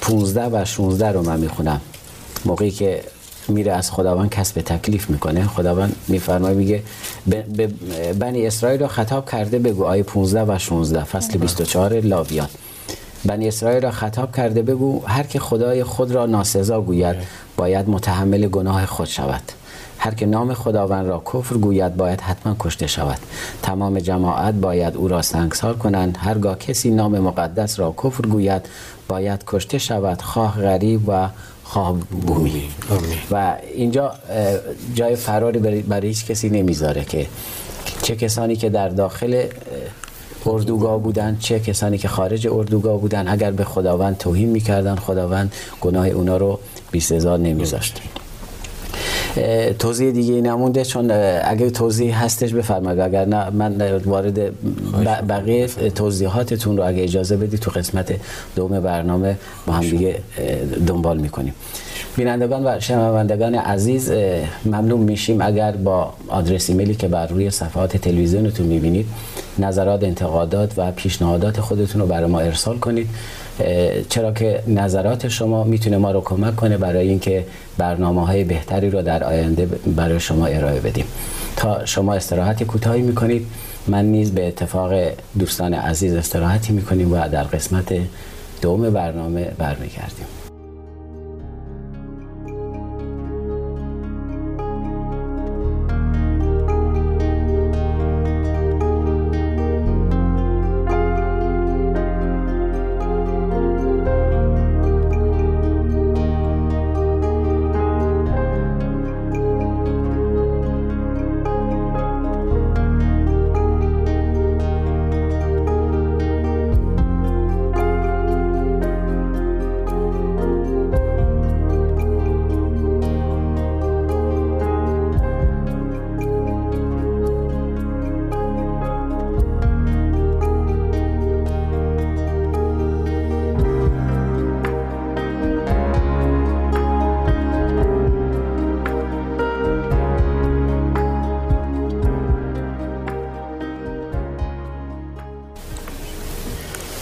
15 0.01 0.45
و 0.47 0.65
16 0.65 1.09
رو 1.13 1.23
من 1.23 1.41
می‌خونم. 1.41 1.81
موقعی 2.45 2.71
که 2.71 3.01
میره 3.49 3.73
از 3.73 3.91
خداوند 3.91 4.31
کسب 4.31 4.61
تکلیف 4.61 5.11
می‌کنه 5.11 5.47
خداوند 5.47 5.97
میفرمای 6.09 6.55
میگه 6.55 6.83
بنی 8.19 8.47
اسرائیل 8.47 8.81
را 8.81 8.89
خطاب 8.89 9.31
کرده 9.31 9.59
بگو 9.59 9.85
آیه 9.85 10.03
15 10.03 10.43
و 10.55 10.59
16 10.59 11.05
فصل 11.05 11.39
24 11.39 12.01
لاویان. 12.01 12.49
بنی 13.27 13.49
اسرائیل 13.49 13.83
را 13.83 13.91
خطاب 13.91 14.37
کرده 14.37 14.63
بگو 14.63 15.07
هر 15.07 15.23
که 15.23 15.39
خدای 15.39 15.85
خود 15.85 16.11
را 16.11 16.27
ناسزا 16.27 16.81
گوید 16.81 17.17
باید 17.57 17.89
متحمل 17.89 18.49
گناه 18.49 18.87
خود 18.87 19.07
شود. 19.07 19.43
هر 19.99 20.15
که 20.15 20.27
نام 20.27 20.55
خداوند 20.55 21.07
را 21.07 21.23
کفر 21.33 21.57
گوید 21.57 21.97
باید 21.97 22.21
حتما 22.21 22.57
کشته 22.59 22.87
شود. 22.87 23.19
تمام 23.63 23.99
جماعت 23.99 24.55
باید 24.55 24.97
او 24.97 25.09
را 25.09 25.23
سنگسار 25.23 25.77
کنند. 25.77 26.19
هرگاه 26.21 26.59
کسی 26.59 26.91
نام 26.91 27.19
مقدس 27.19 27.81
را 27.81 27.95
کفر 28.05 28.27
گوید 28.27 28.63
باید 29.09 29.45
کشته 29.47 29.79
شود 29.79 30.23
خواه 30.23 30.61
غریب 30.61 31.01
و 31.09 31.29
خواه 31.65 31.93
بومی. 32.27 32.69
و 33.31 33.57
اینجا 33.75 34.15
جای 34.95 35.17
فراری 35.17 35.59
برای, 35.59 36.09
هیچ 36.09 36.27
کسی 36.27 36.49
نمی‌ذاره 36.49 37.05
که 37.05 37.27
چه 38.03 38.17
کسانی 38.17 38.57
که 38.57 38.69
در 38.69 38.89
داخل 38.89 39.45
اردوگاه 40.49 41.03
بودن 41.03 41.37
چه 41.41 41.61
کسانی 41.61 41.99
که 41.99 42.09
خارج 42.09 42.49
اردوگاه 42.51 43.01
بودن 43.01 43.29
اگر 43.29 43.51
به 43.51 43.65
خداوند 43.65 44.19
توهین 44.19 44.49
می‌کردن 44.49 44.97
خداوند 44.97 45.53
گناه 45.81 46.07
اونا 46.07 46.37
رو 46.37 46.59
بی 46.91 47.01
سزا 47.01 47.37
نمیذاشت. 47.37 48.01
توضیح 49.79 50.11
دیگه 50.11 50.41
نمونده 50.41 50.85
چون 50.85 51.11
اگه 51.45 51.71
توضیح 51.71 52.25
هستش 52.25 52.55
بفرمایید. 52.55 53.01
اگر 53.01 53.25
نه 53.25 53.51
من 53.51 54.01
وارد 54.05 54.39
بقیه 55.29 55.67
توضیحاتتون 55.67 56.77
رو 56.77 56.89
اگه 56.89 57.03
اجازه 57.03 57.37
بدید 57.37 57.61
تو 57.61 57.71
قسمت 57.71 58.21
دوم 58.57 58.81
برنامه 58.81 59.37
با 59.67 59.73
هم 59.73 59.81
دیگه 59.81 60.19
دنبال 60.87 61.19
می‌کنیم. 61.19 61.55
بینندگان 62.17 62.67
و 62.67 62.81
شنوندگان 62.81 63.55
عزیز 63.55 64.13
ممنون 64.65 65.01
میشیم. 65.01 65.41
اگر 65.41 65.73
با 65.73 66.13
آدرس 66.29 66.71
ایمیلی 66.71 66.95
که 66.95 67.09
بر 67.09 67.27
روی 67.27 67.51
صفحات 67.51 67.97
تلویزیونتون 67.97 68.67
می‌بینید 68.67 69.07
نظرات 69.59 70.05
انتقادات 70.05 70.73
و 70.77 70.93
پیشنهادات 70.93 71.61
خودتون 71.61 72.01
رو 72.01 72.07
برای 72.07 72.31
ما 72.31 72.41
ارسال 72.41 72.79
کنید. 72.79 73.09
چرا 74.09 74.33
که 74.33 74.63
نظرات 74.69 75.29
شما 75.29 75.65
می‌تونه 75.65 75.97
ما 75.97 76.11
رو 76.11 76.21
کمک 76.21 76.57
کنه 76.57 76.79
برای 76.79 77.09
اینکه 77.09 77.45
برنامه 77.79 78.27
های 78.27 78.45
بهتری 78.45 78.91
رو 78.91 79.03
در 79.03 79.25
آینده 79.25 79.67
برای 79.97 80.21
شما 80.21 80.47
ارائه 80.47 80.81
بدیم. 80.81 81.05
تا 81.57 81.85
شما 81.85 82.15
استراحت 82.15 82.63
کوتاهی 82.63 83.03
می‌کنید 83.03 83.47
من 83.87 84.05
نیز 84.05 84.33
به 84.33 84.49
اتفاق 84.49 84.93
دوستان 85.39 85.75
عزیز 85.75 86.15
استراحتی 86.15 86.73
می‌کنیم 86.73 87.13
و 87.13 87.29
در 87.29 87.43
قسمت 87.43 87.95
دوم 88.63 88.91
برنامه 88.91 89.45
برمیگردیم. 89.59 90.46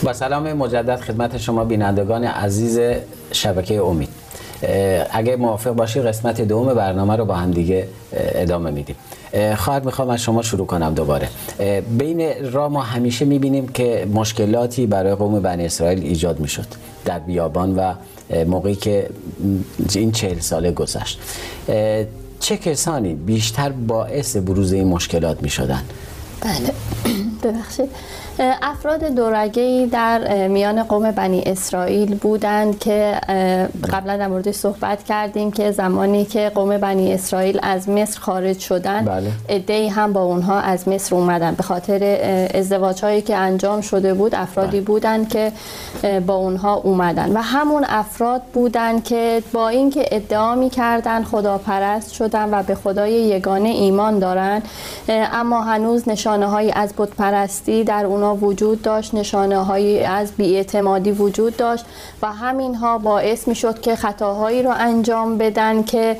با 0.04 0.12
سلام 0.12 0.52
مجدد 0.52 1.00
خدمت 1.00 1.38
شما 1.38 1.64
بینندگان 1.64 2.24
عزیز 2.24 2.80
شبکه 3.32 3.80
امید. 3.80 4.08
اگه 5.10 5.36
موافق 5.36 5.70
باشی 5.70 6.00
قسمت 6.00 6.40
دوم 6.40 6.74
برنامه 6.74 7.16
رو 7.16 7.24
با 7.24 7.34
هم 7.34 7.50
دیگه 7.50 7.88
ادامه 8.12 8.70
میدیم. 8.70 8.96
اه، 9.32 9.54
خواهر 9.56 9.80
می‌خوام 9.80 10.10
از 10.10 10.20
شما 10.20 10.42
شروع 10.42 10.66
کنم 10.66 10.94
دوباره. 10.94 11.28
بین 11.98 12.52
را 12.52 12.68
ما 12.68 12.82
همیشه 12.82 13.24
می‌بینیم 13.24 13.68
که 13.68 14.08
مشکلاتی 14.14 14.86
برای 14.86 15.14
قوم 15.14 15.40
بنی 15.40 15.66
اسرائیل 15.66 16.02
ایجاد 16.02 16.40
می‌شد 16.40 16.66
در 17.04 17.18
بیابان 17.18 17.76
و 17.76 17.94
موقعی 18.46 18.74
که 18.74 19.10
این 19.94 20.12
چهل 20.12 20.38
ساله 20.38 20.72
گذشت. 20.72 21.20
چه 22.40 22.56
کسانی 22.56 23.14
بیشتر 23.14 23.68
باعث 23.68 24.36
بروز 24.36 24.72
این 24.72 24.86
مشکلات 24.88 25.42
می‌شدن؟ 25.42 25.82
بله. 26.40 26.74
ببخشید. 27.42 27.88
افراد 28.38 29.04
دورگه‌ای 29.04 29.86
در 29.86 30.48
میان 30.48 30.82
قوم 30.82 31.10
بنی 31.10 31.42
اسرائیل 31.46 32.14
بودند 32.14 32.78
که 32.78 33.20
اه، 33.28 33.66
قبلا 33.66 34.16
در 34.16 34.28
موردش 34.28 34.54
صحبت 34.54 35.04
کردیم 35.04 35.52
که 35.52 35.70
زمانی 35.70 36.24
که 36.24 36.52
قوم 36.54 36.78
بنی 36.78 37.14
اسرائیل 37.14 37.58
از 37.62 37.88
مصر 37.88 38.20
خارج 38.20 38.58
شدن 38.58 39.04
بله. 39.04 39.90
هم 39.90 40.12
با 40.12 40.22
اونها 40.22 40.60
از 40.60 40.88
مصر 40.88 41.16
اومدن 41.16 41.54
به 41.54 41.62
خاطر 41.62 42.18
ازدواج 42.54 43.04
هایی 43.04 43.22
که 43.22 43.36
انجام 43.36 43.80
شده 43.80 44.14
بود 44.14 44.34
افرادی 44.34 44.80
بودند 44.80 45.28
که 45.28 45.52
با 46.26 46.34
اونها 46.34 46.74
اومدن 46.74 47.32
و 47.36 47.40
همون 47.40 47.84
افراد 47.88 48.42
بودند 48.52 49.04
که 49.04 49.42
با 49.52 49.68
اینکه 49.68 50.04
ادعا 50.12 50.54
می‌کردند 50.54 51.24
خداپرست 51.24 52.12
شدن 52.12 52.48
و 52.54 52.62
به 52.62 52.74
خدای 52.74 53.12
یگانه 53.12 53.68
ایمان 53.68 54.18
دارن 54.18 54.62
اه، 55.08 55.28
اما 55.34 55.60
هنوز 55.62 56.08
نشانه 56.08 56.46
هایی 56.46 56.72
از 56.72 56.94
بتپرستی 56.98 57.84
در 57.84 58.06
اونها 58.06 58.23
وجود 58.32 58.82
داشت 58.82 59.14
نشانه 59.14 59.64
هایی 59.64 60.00
از 60.00 60.32
بیاعتمادی 60.32 61.10
وجود 61.10 61.56
داشت 61.56 61.84
و 62.22 62.32
همینها 62.32 62.98
باعث 62.98 63.48
می 63.48 63.54
شد 63.54 63.80
که 63.80 63.96
خطاهایی 63.96 64.62
رو 64.62 64.70
انجام 64.78 65.38
بدن 65.38 65.82
که 65.82 66.16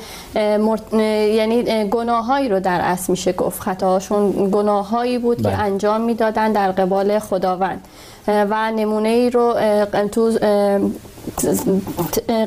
یعنی 1.35 1.89
گناهایی 1.89 2.49
رو 2.49 2.59
در 2.59 2.81
اصل 2.81 3.11
میشه 3.11 3.33
گفت 3.33 3.61
خطاهاشون 3.61 4.49
گناهایی 4.51 5.17
بود 5.17 5.37
که 5.37 5.43
بله. 5.43 5.59
انجام 5.59 6.01
می‌دادن 6.01 6.51
در 6.51 6.71
قبال 6.71 7.19
خداوند 7.19 7.87
و 8.27 8.71
نمونه 8.71 9.09
ای 9.09 9.29
رو 9.29 9.55
تو 10.11 10.31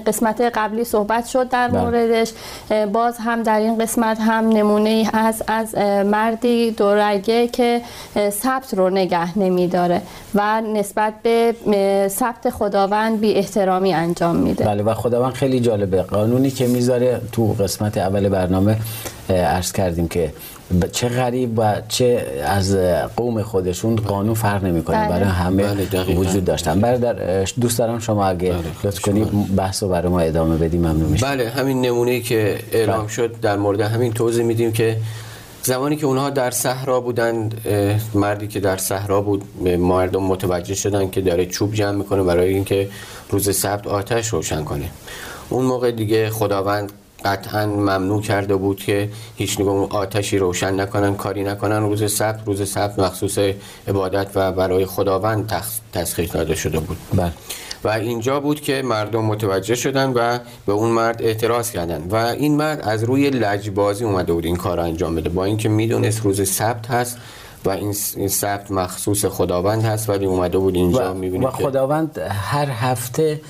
قسمت 0.07 0.41
قبلی 0.41 0.85
صحبت 0.85 1.27
شد 1.27 1.49
در 1.49 1.69
بله. 1.69 1.81
موردش. 1.81 2.33
باز 2.93 3.17
هم 3.19 3.43
در 3.43 3.59
این 3.59 3.79
قسمت 3.79 4.19
هم 4.21 4.49
نمونه 4.49 4.91
ای 4.91 5.09
هست 5.15 5.45
از 5.47 5.75
مردی 6.05 6.71
دورگه 6.71 7.49
که 7.49 7.81
ثبت 8.31 8.75
رو 8.75 8.91
نگه 8.91 9.39
نمیداره 9.39 10.03
و 10.35 10.61
نسبت 10.61 11.15
به 11.23 11.55
ثبت 12.09 12.51
خداوند 12.51 13.21
بی 13.21 13.35
احترامی 13.35 13.95
انجام 13.95 14.37
میده. 14.37 14.65
بله 14.65 14.83
و 14.83 14.95
خداوند 14.95 15.33
خیلی 15.33 15.61
جالبه. 15.61 16.03
قانونی 16.03 16.51
که 16.51 16.67
می‌ذاره 16.67 17.21
تو 17.33 17.53
قسمت 17.53 17.99
اول 17.99 18.29
برنامه 18.29 18.77
عرض 19.31 19.73
کردیم 19.73 20.09
که 20.09 20.33
چه 20.93 21.09
غریب 21.09 21.59
و 21.59 21.83
چه 21.89 22.27
از 22.45 22.77
قوم 23.17 23.43
خودشون 23.43 23.97
قانون 23.97 24.35
فرق 24.35 24.65
نمی‌کنه 24.65 24.97
بله. 24.97 25.09
برای 25.09 25.29
همه 25.29 25.63
بله 25.63 26.17
وجود 26.17 26.45
داشتن 26.45 26.81
برادر 26.81 27.45
دوست 27.61 27.79
دارم 27.79 27.99
شما 27.99 28.27
اگه 28.27 28.51
بله. 28.53 28.63
لطف 28.85 29.01
کنی 29.01 29.25
بحث 29.57 29.83
رو 29.83 29.89
برای 29.89 30.09
ما 30.09 30.21
ادامه 30.21 30.57
بدیم 30.57 30.81
ممنون 30.81 31.11
میشم 31.11 31.27
بله 31.27 31.49
همین 31.49 31.81
نمونه 31.81 32.21
که 32.21 32.59
اعلام 32.73 32.99
بله. 32.99 33.09
شد 33.09 33.41
در 33.41 33.57
مورد 33.57 33.81
همین 33.81 34.13
توضیح 34.13 34.45
میدیم 34.45 34.73
که 34.73 34.97
زمانی 35.63 35.97
که 35.97 36.07
اونها 36.07 36.31
در 36.31 36.51
صحرا 36.51 37.01
بودند 37.01 37.61
مردی 38.15 38.49
که 38.49 38.61
در 38.61 38.77
صحرا 38.77 39.21
بود 39.21 39.45
مردم 39.79 40.23
متوجه 40.23 40.75
شدن 40.75 41.11
که 41.11 41.21
داره 41.21 41.47
چوب 41.47 41.75
جمع 41.75 41.93
می‌کنه 41.93 42.23
برای 42.23 42.55
اینکه 42.55 42.89
روز 43.31 43.57
سبت 43.57 43.87
آتش 43.87 44.29
روشن 44.29 44.65
کنه 44.65 44.91
اون 45.49 45.65
موقع 45.65 45.91
دیگه 45.91 46.31
خداوند 46.31 46.93
قطعا 47.25 47.67
ممنوع 47.67 48.23
کرده 48.23 48.57
بود 48.57 48.77
که 48.77 49.11
هیچ 49.37 49.61
نگاه 49.61 49.89
آتشی 49.91 50.39
روشن 50.39 50.81
نکنن 50.81 51.15
کاری 51.15 51.45
نکنن. 51.45 51.83
روز 51.83 52.13
سبت 52.13 52.41
روز 52.47 52.71
سبت 52.71 52.99
مخصوص 52.99 53.39
عبادت 53.89 54.27
و 54.35 54.53
برای 54.53 54.87
خداوند 54.87 55.53
تسخیر 55.93 56.31
داده 56.31 56.55
شده 56.55 56.81
بود. 56.81 56.97
بله. 57.15 57.33
و 57.85 57.89
اینجا 57.89 58.41
بود 58.41 58.61
که 58.61 58.83
مردم 58.83 59.25
متوجه 59.25 59.75
شدن 59.75 60.13
و 60.13 60.39
به 60.67 60.73
اون 60.73 60.91
مرد 60.91 61.23
اعتراض 61.23 61.71
کردن. 61.71 62.03
و 62.11 62.15
این 62.15 62.57
مرد 62.57 62.81
از 62.81 63.05
روی 63.05 63.31
لجبازی 63.31 64.05
اومده 64.05 64.33
بود 64.33 64.45
این 64.45 64.57
کار 64.57 64.81
انجام 64.81 65.15
بده. 65.15 65.29
با 65.29 65.45
اینکه 65.45 65.69
می‌دونست 65.69 66.23
روز 66.23 66.51
سبت 66.51 66.87
هست 66.87 67.19
و 67.65 67.71
این 67.71 68.29
سبت 68.29 68.71
مخصوص 68.71 69.25
خداوند 69.25 69.85
هست 69.85 70.09
ولی 70.11 70.27
اومده 70.27 70.59
بود 70.59 70.75
اینجا 70.75 71.15
می‌بینید 71.15 71.49
و 71.49 71.51
خداوند 71.51 72.19
هر 72.31 72.69
هفته 72.71 73.41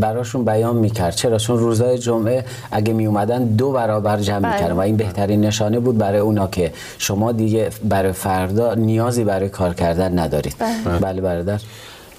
براشون 0.00 0.44
بیان 0.44 0.76
می‌کرد. 0.76 1.14
چرا؟ 1.14 1.38
چون 1.38 1.58
روزای 1.58 1.98
جمعه 1.98 2.44
اگه 2.70 2.92
می 2.92 3.06
اومدن 3.06 3.44
دو 3.44 3.72
برابر 3.72 4.20
جمع 4.20 4.40
بله. 4.40 4.52
می‌کردن 4.52 4.74
و 4.74 4.80
این 4.80 4.96
بهترین 4.96 5.40
نشانه 5.40 5.80
بود 5.80 5.98
برای 5.98 6.18
اونا 6.18 6.46
که 6.46 6.72
شما 6.98 7.32
دیگه 7.32 7.70
برای 7.84 8.12
فردا 8.12 8.74
نیازی 8.74 9.24
برای 9.24 9.48
کار 9.48 9.74
کردن 9.74 10.18
ندارید. 10.18 10.54
بله, 10.84 10.98
بله 10.98 11.20
برادر. 11.20 11.60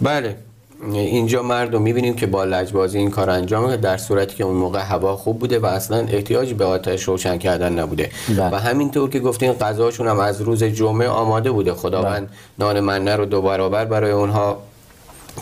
بله. 0.01 0.35
اینجا 0.93 1.43
مرد 1.43 1.73
رو 1.73 1.79
می‌بینیم 1.79 2.15
که 2.15 2.27
با 2.27 2.43
لجبازی 2.43 2.97
این 2.97 3.09
کار 3.09 3.29
انجام 3.29 3.75
در 3.75 3.97
صورتی 3.97 4.35
که 4.35 4.43
اون 4.43 4.55
موقع 4.55 4.79
هوا 4.79 5.15
خوب 5.15 5.39
بوده 5.39 5.59
و 5.59 5.65
اصلا 5.65 5.97
احتیاج 5.97 6.53
به 6.53 6.65
آتش 6.65 7.03
روشن 7.03 7.37
کردن 7.37 7.79
نبوده 7.79 8.09
بله. 8.29 8.49
و 8.49 8.55
همینطور 8.55 9.09
که 9.09 9.19
گفتین 9.19 9.53
غذاشون 9.53 10.07
هم 10.07 10.19
از 10.19 10.41
روز 10.41 10.63
جمعه 10.63 11.07
آماده 11.07 11.51
بوده 11.51 11.73
خداوند 11.73 12.27
بله. 12.27 12.29
نان 12.59 12.79
منه 12.79 13.15
رو 13.15 13.25
دو 13.25 13.41
برابر 13.41 13.85
برای 13.85 14.11
اونها 14.11 14.57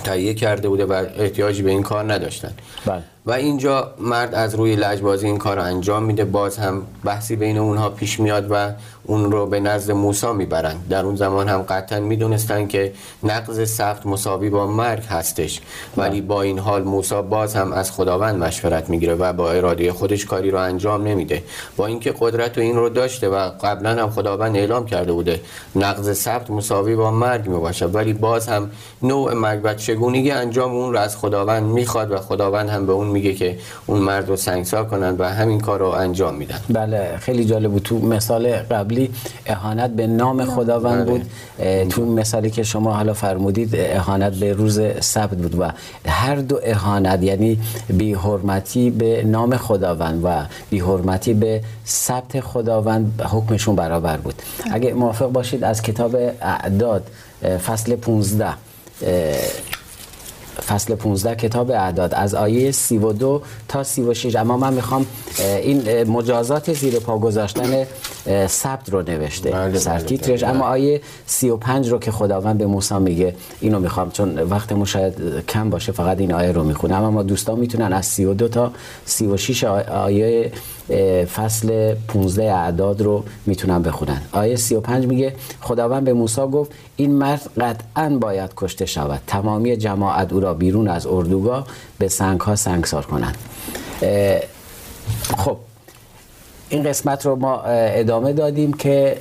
تهیه 0.04 0.34
کرده 0.34 0.70
بوده 0.70 0.86
و 0.86 1.06
احتیاجی 1.18 1.62
به 1.62 1.72
این 1.72 1.84
کار 1.84 2.14
نداشتن 2.14 2.52
بله. 2.86 3.04
و 3.26 3.32
اینجا 3.32 3.94
مرد 4.00 4.36
از 4.36 4.56
روی 4.56 4.76
لجبازی 4.76 5.26
این 5.26 5.38
کار 5.38 5.56
رو 5.56 5.64
انجام 5.64 6.04
میده 6.04 6.26
باز 6.26 6.58
هم 6.58 6.82
بحثی 7.04 7.36
بین 7.36 7.58
اونها 7.58 7.90
پیش 7.90 8.20
میاد 8.20 8.48
و 8.50 8.72
اون 9.08 9.32
رو 9.32 9.46
به 9.46 9.60
نزد 9.60 9.92
موسی 9.92 10.34
می‌برند 10.34 10.86
در 10.90 11.06
اون 11.06 11.16
زمان 11.16 11.50
هم 11.50 11.62
قطعا 11.62 12.00
می‌دونستن 12.00 12.68
که 12.68 12.94
نقض 13.24 13.70
سفت 13.70 14.06
مساوی 14.06 14.50
با 14.50 14.68
مرگ 14.68 15.04
هستش. 15.04 15.62
ولی 15.98 16.22
با 16.22 16.42
این 16.42 16.60
حال 16.60 16.84
موسی 16.84 17.22
باز 17.30 17.56
هم 17.56 17.72
از 17.72 17.92
خداوند 17.92 18.44
مشورت 18.44 18.90
می‌گیره 18.90 19.16
و 19.16 19.34
با 19.34 19.52
اراده 19.52 19.92
خودش 19.94 20.26
کاری 20.26 20.52
رو 20.52 20.60
انجام 20.60 21.04
نمیده. 21.04 21.44
با 21.78 21.86
اینکه 21.86 22.14
قدرت 22.20 22.58
و 22.58 22.62
این 22.62 22.76
رو 22.76 22.90
داشته 22.90 23.30
و 23.30 23.50
قبلا 23.64 23.90
هم 23.90 24.10
خداوند 24.10 24.56
اعلام 24.56 24.86
کرده 24.86 25.12
بوده 25.12 25.42
نقض 25.76 26.18
سفت 26.18 26.50
مساوی 26.50 26.96
با 26.96 27.12
مرگ 27.12 27.48
می‌باشه 27.48 27.86
ولی 27.86 28.14
باز 28.14 28.48
هم 28.48 28.72
نوع 29.02 29.34
مرگ 29.34 29.62
و 29.64 29.74
چگونگی 29.74 30.32
انجام 30.32 30.72
اون 30.72 30.94
رو 30.94 31.00
از 31.00 31.18
خداوند 31.18 31.64
می‌خواد 31.64 32.12
و 32.12 32.18
خداوند 32.18 32.70
هم 32.70 32.86
به 32.86 32.94
اون 32.94 33.08
میگه 33.08 33.34
که 33.34 33.58
اون 33.86 34.00
مرد 34.00 34.30
رو 34.30 34.36
سنگسار 34.36 34.86
کنن 34.86 35.16
و 35.20 35.24
همین 35.30 35.60
کار 35.60 35.80
رو 35.80 35.88
انجام 35.88 36.36
میدن. 36.36 36.60
بله 36.70 37.18
خیلی 37.20 37.46
جالب 37.46 37.72
بود. 37.72 37.84
تو 37.84 38.00
مثال 38.00 38.56
قبلی 38.56 38.97
اهانت 39.46 39.90
به 39.90 40.08
نام 40.08 40.46
خداوند 40.46 41.06
بود. 41.06 41.22
بله. 41.58 41.86
تو 41.86 42.06
مثالی 42.06 42.50
که 42.50 42.64
شما 42.64 42.94
حالا 42.94 43.14
فرمودید 43.14 43.70
اهانت 43.76 44.34
به 44.34 44.54
روز 44.54 44.80
سبت 45.00 45.38
بود 45.38 45.60
و 45.60 45.72
هر 46.06 46.36
دو 46.36 46.60
اهانت 46.64 47.24
یعنی 47.24 47.60
بی 47.90 48.14
حرمتی 48.14 48.90
به 48.90 49.24
نام 49.24 49.58
خداوند 49.58 50.22
و 50.24 50.46
بی 50.70 50.80
حرمتی 50.80 51.34
به 51.34 51.62
سبت 51.86 52.40
خداوند 52.40 53.22
حکمشون 53.22 53.76
برابر 53.76 54.18
بود. 54.18 54.36
اگه 54.72 54.94
موافق 54.94 55.32
باشید 55.32 55.64
از 55.64 55.82
کتاب 55.82 56.16
اعداد 56.42 57.08
فصل 57.66 57.96
15 57.96 58.48
فصل 60.62 60.96
15 60.96 61.36
کتاب 61.36 61.72
اعداد. 61.72 62.14
از 62.14 62.36
آیه 62.36 62.72
32 62.72 63.42
تا 63.68 63.84
36 63.84 64.36
اما 64.36 64.58
من 64.58 64.74
می‌خوام 64.74 65.06
این 65.40 66.04
مجازات 66.04 66.74
زیر 66.74 67.00
پا 67.00 67.18
گذاشتن 67.18 67.86
سبت 68.48 68.90
رو 68.90 69.02
نوشته. 69.02 69.52
بله, 69.52 69.70
بله، 69.70 69.80
سرتیترش 69.80 70.44
بله. 70.44 70.52
اما 70.52 70.66
آیه 70.66 71.02
35 71.26 71.90
رو 71.90 72.00
که 72.00 72.12
خداوند 72.12 72.58
به 72.58 72.66
موسی 72.66 72.96
میگه 73.00 73.36
اینو 73.62 73.80
می‌خوام. 73.80 74.12
چون 74.12 74.40
وقتمون 74.40 74.86
شاید 74.86 75.46
کم 75.46 75.70
باشه 75.70 75.92
فقط 75.92 76.20
این 76.20 76.34
آیه 76.34 76.52
رو 76.52 76.64
می‌خونم 76.64 77.04
اما 77.04 77.24
دوستان 77.24 77.60
می‌تونن 77.60 77.94
از 77.94 78.06
32 78.06 78.48
تا 78.48 78.72
36 79.06 79.64
آیه 79.64 80.52
فصل 81.36 81.96
15 82.08 82.54
اعداد 82.54 83.02
رو 83.02 83.24
می‌تونن 83.46 83.82
بخونن. 83.82 84.22
آیه 84.32 84.56
35 84.56 85.06
میگه 85.06 85.36
خداوند 85.62 86.04
به 86.04 86.14
موسی 86.14 86.42
گفت 86.42 86.72
این 86.96 87.12
مرد 87.12 87.50
قطعا 87.58 88.18
باید 88.22 88.52
کشته 88.58 88.86
شود. 88.86 89.22
تمامی 89.28 89.78
جماعت 89.78 90.34
او 90.34 90.40
را 90.40 90.47
بیرون 90.54 90.88
از 90.88 91.08
اردوگاه 91.08 91.68
به 92.00 92.08
سنگ 92.08 92.40
ها 92.40 92.56
سنگسار 92.56 93.06
کنند. 93.06 93.38
خب 95.38 95.58
این 96.70 96.84
قسمت 96.84 97.26
رو 97.26 97.36
ما 97.36 97.62
ادامه 97.62 98.34
دادیم 98.34 98.74
که 98.74 99.18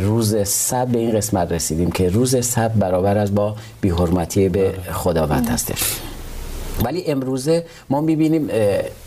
روز 0.00 0.48
سب 0.48 0.86
به 0.86 0.98
این 0.98 1.16
قسمت 1.16 1.52
رسیدیم 1.52 1.90
که 1.90 2.08
روز 2.08 2.46
سب 2.46 2.68
برابر 2.68 3.18
از 3.18 3.34
با 3.34 3.56
بیحرمتی 3.80 4.48
به 4.48 4.74
خداوند 4.92 5.48
هستش. 5.48 5.82
ولی 6.84 7.04
امروزه 7.04 7.64
ما 7.90 8.00
می‌بینیم 8.00 8.48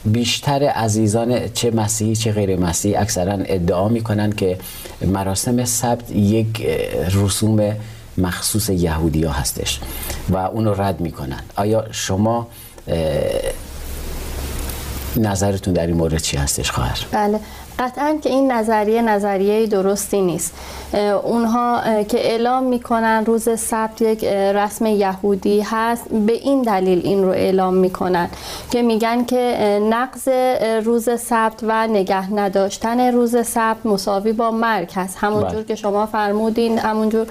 بیشتر 0.06 0.64
عزیزان 0.64 1.48
چه 1.54 1.72
مسیحی 1.72 2.16
چه 2.16 2.32
غیر 2.32 2.60
مسیحی 2.60 2.96
اکثرا 2.96 3.34
ادعا 3.34 3.88
می‌کنن 3.88 4.32
که 4.32 4.58
مراسم 5.02 5.66
سبت 5.66 6.12
یک 6.12 6.68
رسوم 7.14 7.76
مخصوص 8.20 8.70
یهودی 8.70 9.24
ها 9.24 9.32
هستش 9.32 9.80
و 10.30 10.38
اونو 10.38 10.74
رد 10.74 11.00
می‌کنن 11.00 11.40
آیا 11.56 11.86
شما 11.92 12.48
نظرتون 15.16 15.74
در 15.74 15.88
این 15.88 15.96
مورد 15.96 16.18
چی 16.18 16.38
هستش 16.38 16.72
خواهر؟ 16.72 17.06
بله 17.12 17.40
قطعا 17.80 18.18
که 18.24 18.30
این 18.30 18.52
نظریه 18.52 19.02
نظریه 19.02 19.68
درستی 19.68 20.22
نیست. 20.22 20.54
اونها 21.24 21.82
که 22.04 22.18
اعلام 22.32 22.64
می‌کنن 22.64 23.24
روز 23.26 23.60
سبت 23.60 24.02
یک 24.02 24.24
رسم 24.24 24.86
یهودی 24.86 25.62
هست 25.62 26.10
به 26.10 26.34
این 26.34 26.62
دلیل 26.62 27.02
این 27.04 27.24
رو 27.24 27.30
اعلام 27.30 27.74
می‌کنن 27.74 28.30
که 28.72 28.82
میگن 28.82 29.26
که 29.26 29.80
نقض 29.90 30.28
روز 30.84 31.20
سبت 31.20 31.60
و 31.64 31.88
نگه 31.88 32.34
نداشتن 32.34 33.00
روز 33.00 33.48
سبت 33.48 33.86
مساوی 33.86 34.34
با 34.34 34.52
مرگ 34.52 34.92
هست. 34.96 35.18
همونجور 35.22 35.50
بله. 35.50 35.64
که 35.64 35.76
شما 35.76 36.06
فرمودین 36.06 36.80
همونجور 36.80 37.28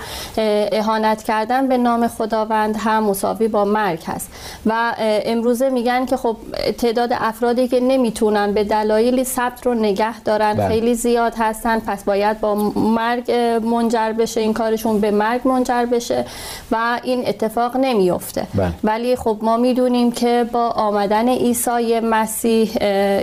اهانت 0.73 1.23
کردن 1.23 1.69
به 1.69 1.79
نام 1.79 2.09
خداوند 2.09 2.77
هم 2.77 3.05
مساوی 3.05 3.49
با 3.49 3.65
مرگ 3.65 4.03
هست. 4.07 4.31
و 4.67 4.95
امروزه 4.99 5.69
میگن 5.69 6.07
که 6.07 6.17
خب 6.17 6.37
تعداد 6.79 7.11
افرادی 7.13 7.63
دیگه 7.63 7.81
نمی‌تونن 7.81 8.53
به 8.53 8.65
دلایلی 8.65 9.25
ثبت 9.25 9.67
رو 9.67 9.75
نگه 9.75 10.21
دارن 10.21 10.38
بله. 10.38 10.68
خیلی 10.68 10.94
زیاد 10.94 11.35
هستن 11.38 11.79
پس 11.79 12.05
باید 12.05 12.40
با 12.40 12.55
مرگ 12.77 13.33
منجر 13.64 14.12
بشه 14.12 14.40
این 14.40 14.53
کارشون 14.53 15.01
به 15.01 15.11
مرگ 15.11 15.48
منجر 15.48 15.87
بشه 15.87 16.24
و 16.70 17.01
این 17.03 17.29
اتفاق 17.29 17.77
نمیفته 17.77 18.46
بله. 18.55 18.72
ولی 18.85 19.16
خب 19.16 19.38
ما 19.42 19.57
می‌دونیم 19.57 20.12
که 20.12 20.46
با 20.53 20.68
آمدن 20.68 21.29
عیسی 21.29 22.01
مسیح 22.01 22.70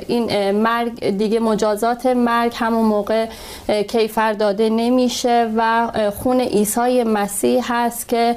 این 0.07 0.51
مرگ 0.51 1.09
دیگه 1.09 1.39
مجازات 1.39 2.05
مرگ 2.05 2.53
همون 2.55 2.85
موقع 2.85 3.25
کیفر 3.87 4.33
داده 4.33 4.69
نمیشه 4.69 5.51
و 5.57 5.91
خون 6.17 6.41
عیسی 6.41 7.03
مسیح 7.03 7.63
هست 7.73 8.07
که 8.07 8.35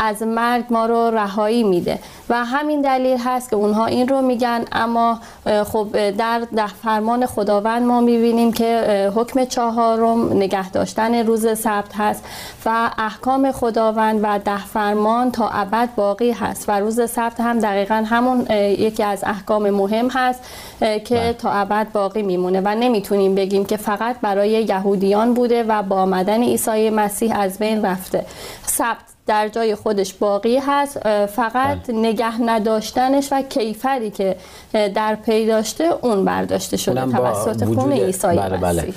از 0.00 0.22
مرگ 0.22 0.64
ما 0.70 0.86
رو 0.86 1.10
رهایی 1.10 1.64
میده 1.64 1.98
و 2.28 2.44
همین 2.44 2.80
دلیل 2.80 3.18
هست 3.24 3.50
که 3.50 3.56
اونها 3.56 3.86
این 3.86 4.08
رو 4.08 4.22
میگن 4.22 4.64
اما 4.72 5.18
خب 5.44 6.10
در 6.10 6.42
ده 6.56 6.66
فرمان 6.66 7.26
خداوند 7.26 7.82
ما 7.82 8.00
می‌بینیم 8.00 8.52
که 8.52 9.12
حکم 9.14 9.44
چهارم 9.44 10.32
نگه 10.32 10.70
داشتن 10.70 11.26
روز 11.26 11.58
سبت 11.58 11.94
هست 11.96 12.24
و 12.66 12.90
احکام 12.98 13.52
خداوند 13.52 14.20
و 14.22 14.38
ده 14.38 14.66
فرمان 14.66 15.30
تا 15.30 15.48
ابد 15.48 15.88
باقی 15.96 16.32
هست 16.32 16.68
و 16.68 16.72
روز 16.72 17.10
سبت 17.10 17.40
هم 17.40 17.58
دقیقا 17.58 18.04
همون 18.06 18.46
یکی 18.78 19.02
از 19.02 19.24
احکام 19.24 19.70
مهم 19.70 20.08
هست 20.08 20.40
که 20.80 20.98
بله. 21.10 21.32
تا 21.32 21.50
ابد 21.52 21.92
باقی 21.92 22.22
میمونه 22.22 22.60
و 22.60 22.68
نمی‌تونیم 22.68 23.34
بگیم 23.34 23.64
که 23.64 23.76
فقط 23.76 24.16
برای 24.22 24.50
یهودیان 24.50 25.34
بوده 25.34 25.62
و 25.62 25.82
با 25.82 25.96
آمدن 25.96 26.42
عیسی 26.42 26.90
مسیح 26.90 27.38
از 27.38 27.58
بین 27.58 27.84
رفته 27.84 28.26
سبت 28.66 29.09
در 29.26 29.48
جای 29.48 29.74
خودش 29.74 30.14
باقی 30.14 30.58
هست 30.66 30.98
فقط 31.26 31.90
نگه 31.90 32.42
نداشتنش 32.42 33.28
و 33.32 33.42
کیفری 33.42 34.10
که 34.10 34.36
در 34.72 35.14
پی 35.14 35.46
داشته 35.46 35.84
اون 36.02 36.24
برداشته 36.24 36.76
شده 36.76 37.12
توسط 37.12 37.64
خون 37.64 37.92
عیسی 37.92 38.26
بله 38.26 38.56
بله. 38.56 38.82
مسیح. 38.82 38.94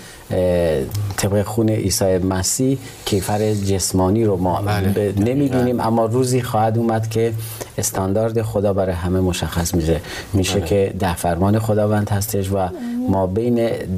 طبق 1.18 1.44
خون 1.44 1.70
عیسی 1.70 2.18
مسیح 2.18 2.78
کیفر 3.06 3.54
جسمانی 3.54 4.26
رو 4.26 4.38
ما 4.38 4.62
بله. 4.62 4.90
ب- 4.90 5.20
نمی‌بینیم 5.20 5.80
اما 5.80 6.06
روزی 6.06 6.42
خواهد 6.42 6.78
اومد 6.78 7.10
که 7.10 7.34
استاندارد 7.78 8.42
خدا 8.42 8.74
برای 8.74 8.96
همه 8.96 9.20
مشخص 9.20 9.76
میشه. 9.76 10.02
میشه 10.34 10.60
بله. 10.60 10.68
که 10.68 10.94
ده 11.00 11.16
فرمان 11.16 11.60
خداوند 11.60 12.10
هستش 12.10 12.52
و 12.52 12.68
ما 13.10 13.28
بین 13.28 13.56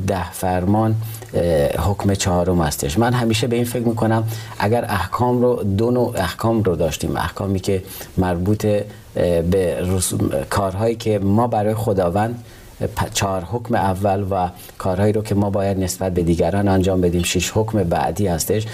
ده 0.08 0.32
فرمان 0.32 0.96
حکم 1.80 2.14
چهارم 2.14 2.62
هستش. 2.62 3.00
من 3.00 3.14
همیشه 3.14 3.48
به 3.48 3.56
این 3.56 3.66
فکر 3.66 3.88
می‌کنم 3.88 4.24
اگر 4.60 4.86
احکام 4.86 5.42
رو 5.42 5.64
دو 5.64 5.92
نوع 5.92 6.14
احکام 6.18 6.64
رو 6.64 6.76
داشتیم 6.76 7.18
احکامی 7.18 7.60
که 7.60 7.84
مربوط 8.18 8.66
به 9.52 9.78
کارهایی 10.50 10.96
که 10.96 11.20
ما 11.20 11.48
برای 11.48 11.74
خداوند 11.74 12.44
چهار 13.14 13.42
حکم 13.42 13.76
اول 13.76 14.26
و 14.32 14.50
کارهایی 14.78 15.14
رو 15.14 15.22
که 15.22 15.36
ما 15.36 15.50
باید 15.50 15.80
نسبت 15.80 16.14
به 16.14 16.24
دیگران 16.24 16.68
انجام 16.68 17.02
بدیم 17.02 17.24
شش 17.24 17.52
حکم 17.56 17.84
بعدی 17.84 18.28
هستش. 18.28 18.66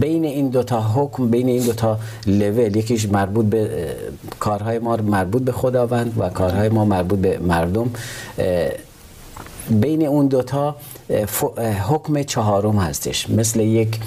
بین 0.00 0.24
این 0.24 0.48
دوتا 0.48 0.80
حکم 0.80 1.28
بین 1.28 1.48
این 1.48 1.62
دوتا 1.62 1.98
لول 2.26 2.76
یکیش 2.76 3.08
مربوط 3.08 3.46
به 3.46 3.88
کارهای 4.40 4.78
ما 4.78 4.96
مربوط 4.96 5.42
به 5.42 5.52
خداوند 5.52 6.14
و 6.18 6.28
کارهای 6.28 6.68
ما 6.68 6.84
مربوط 6.84 7.18
به 7.18 7.38
مردم. 7.38 7.90
بین 9.70 10.06
اون 10.06 10.26
دوتا 10.26 10.76
حکم 11.88 12.22
چهارم 12.22 12.78
هستش. 12.78 13.30
مثل 13.30 13.60
یک 13.60 14.00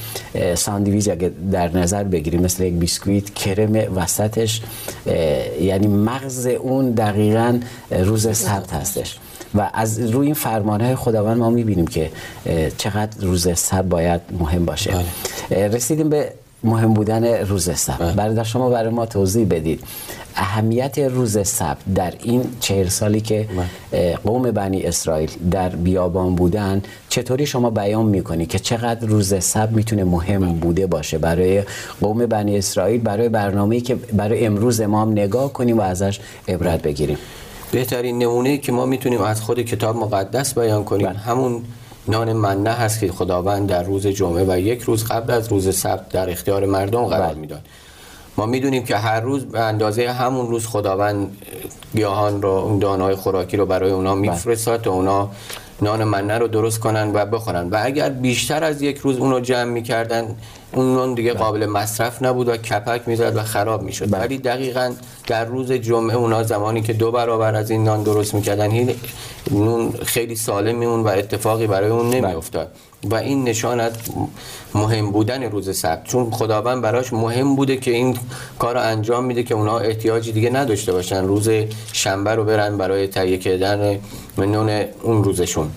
ساندویچ 0.56 1.10
اگه 1.10 1.32
در 1.52 1.78
نظر 1.78 2.04
بگیریم 2.04 2.42
مثل 2.42 2.64
یک 2.64 2.74
بیسکویت 2.74 3.34
کرم 3.34 3.96
وسطش 3.96 4.62
یعنی 5.62 5.88
مغز 5.88 6.46
اون 6.46 6.92
دقیقا 6.92 7.60
روز 7.92 8.38
سبت 8.38 8.74
هستش. 8.74 9.18
و 9.56 9.70
از 9.74 10.00
روی 10.00 10.26
این 10.26 10.36
فرمانهای 10.36 10.96
خداوند 10.96 11.38
ما 11.38 11.50
می‌بینیم 11.50 11.88
که 11.88 12.12
چقدر 12.78 13.26
روز 13.26 13.58
سبت 13.58 13.86
باید 13.86 14.22
مهم 14.40 14.66
باشه. 14.66 14.94
اه، 15.52 15.68
رسیدیم 15.68 16.10
به 16.10 16.32
مهم 16.66 16.94
بودن 16.94 17.24
روز 17.26 17.70
سبت. 17.78 18.14
برادر 18.16 18.44
شما 18.44 18.70
برای 18.70 18.90
ما 18.90 19.06
توضیح 19.06 19.48
بدید. 19.50 19.84
اهمیت 20.36 20.98
روز 20.98 21.48
سبت 21.48 21.78
در 21.96 22.14
این 22.24 22.44
چهل 22.60 22.88
سالی 22.88 23.22
که 23.22 23.48
قوم 24.24 24.52
بنی 24.52 24.84
اسرائیل 24.84 25.32
در 25.52 25.70
بیابان 25.70 26.36
بودن 26.36 26.82
چطوری 27.10 27.46
شما 27.46 27.70
بیان 27.70 28.06
می‌کنی 28.06 28.46
که 28.46 28.60
چقدر 28.60 29.08
روز 29.08 29.44
سبت 29.44 29.72
می‌تونه 29.72 30.04
مهم 30.04 30.54
بوده 30.54 30.88
باشه؟ 30.88 31.18
برای 31.18 31.64
قوم 32.02 32.26
بنی 32.26 32.58
اسرائیل 32.58 33.02
برای 33.02 33.30
برنامه‌ای 33.30 33.82
که 33.82 33.96
برای 33.96 34.46
امروز 34.46 34.82
ما 34.82 35.02
هم 35.02 35.12
نگاه 35.12 35.54
کنیم 35.54 35.78
و 35.78 35.82
ازش 35.82 36.20
عبرت 36.48 36.82
بگیریم. 36.82 37.18
بهترین 37.72 38.18
نمونه 38.18 38.58
که 38.58 38.72
ما 38.72 38.86
می‌تونیم 38.86 39.22
از 39.22 39.42
خود 39.42 39.62
کتاب 39.62 39.96
مقدس 39.96 40.58
بیان 40.58 40.84
کنیم 40.84 41.08
بله. 41.08 41.18
همون 41.18 41.62
نان 42.08 42.34
منه 42.34 42.70
هست 42.70 43.00
که 43.00 43.12
خداوند 43.12 43.70
در 43.70 43.84
روز 43.84 44.08
جمعه 44.08 44.46
و 44.48 44.60
یک 44.60 44.82
روز 44.82 45.04
قبل 45.06 45.34
از 45.34 45.48
روز 45.48 45.78
سبت 45.78 46.10
در 46.10 46.30
اختیار 46.30 46.66
مردم 46.66 47.06
قرار 47.06 47.28
بله. 47.28 47.40
می‌داد. 47.40 47.62
ما 48.38 48.46
می‌دونیم 48.46 48.84
که 48.84 48.98
هر 48.98 49.20
روز 49.20 49.46
به 49.46 49.60
اندازه 49.60 50.12
همون 50.12 50.48
روز 50.48 50.68
خداوند 50.68 51.38
گیاهان 51.96 52.42
رو 52.42 52.50
اون 52.50 52.80
دانای 52.80 53.16
خوراکی 53.16 53.58
رو 53.58 53.66
برای 53.66 53.92
اونا 53.92 54.16
میفرستاد 54.16 54.82
تا 54.82 54.92
اونا 54.92 55.30
نان 55.82 56.04
منه 56.04 56.38
رو 56.38 56.48
درست 56.48 56.80
کنن 56.80 57.12
و 57.14 57.26
بخورن. 57.26 57.70
و 57.70 57.80
اگر 57.84 58.10
بیشتر 58.10 58.64
از 58.64 58.82
یک 58.82 58.98
روز 58.98 59.18
اونو 59.18 59.40
جمع 59.40 59.72
می‌کردن 59.72 60.36
اون 60.76 60.96
نان 60.96 61.14
دیگه 61.14 61.34
قابل 61.34 61.66
مصرف 61.66 62.24
نبود 62.24 62.50
و 62.50 62.58
کپک 62.58 63.02
می‌زد 63.08 63.36
و 63.36 63.44
خراب 63.44 63.82
می‌شد. 63.82 64.12
بله. 64.12 64.22
ولی 64.22 64.38
دقیقا 64.38 64.94
در 65.28 65.46
روز 65.46 65.72
جمعه 65.72 66.16
اونا 66.16 66.44
زمانی 66.44 66.82
که 66.82 66.94
دو 66.94 67.12
برابر 67.12 67.56
از 67.56 67.72
این 67.72 67.84
نان 67.84 68.04
درست 68.04 68.34
می‌کردن 68.34 68.72
این 68.72 68.96
نون 69.52 69.92
خیلی 70.06 70.36
سالم 70.36 70.78
میمون 70.78 71.04
و 71.04 71.08
اتفاقی 71.08 71.68
برای 71.68 71.90
اون 71.90 72.10
نمیافتاد. 72.10 72.72
و 73.04 73.16
این 73.16 73.44
نشان 73.44 73.80
از 73.80 73.94
مهم 74.76 75.12
بودن 75.12 75.44
روز 75.44 75.78
سبت. 75.78 76.04
چون 76.04 76.32
خداوند 76.32 76.82
براش 76.82 77.14
مهم 77.14 77.56
بوده 77.56 77.78
که 77.78 77.92
این 77.92 78.18
کار 78.60 78.76
رو 78.76 78.82
انجام 78.82 79.26
میده 79.26 79.44
که 79.44 79.56
اونا 79.56 79.80
احتیاجی 79.80 80.32
دیگه 80.32 80.50
نداشته 80.50 80.92
باشن. 80.92 81.26
روز 81.26 81.50
شنبه 81.94 82.36
رو 82.36 82.44
برن 82.44 82.78
برای 82.78 83.08
تهیه 83.08 83.38
کردن 83.38 84.00
نون 84.38 84.84
اون 85.02 85.24
روزشون. 85.24 85.72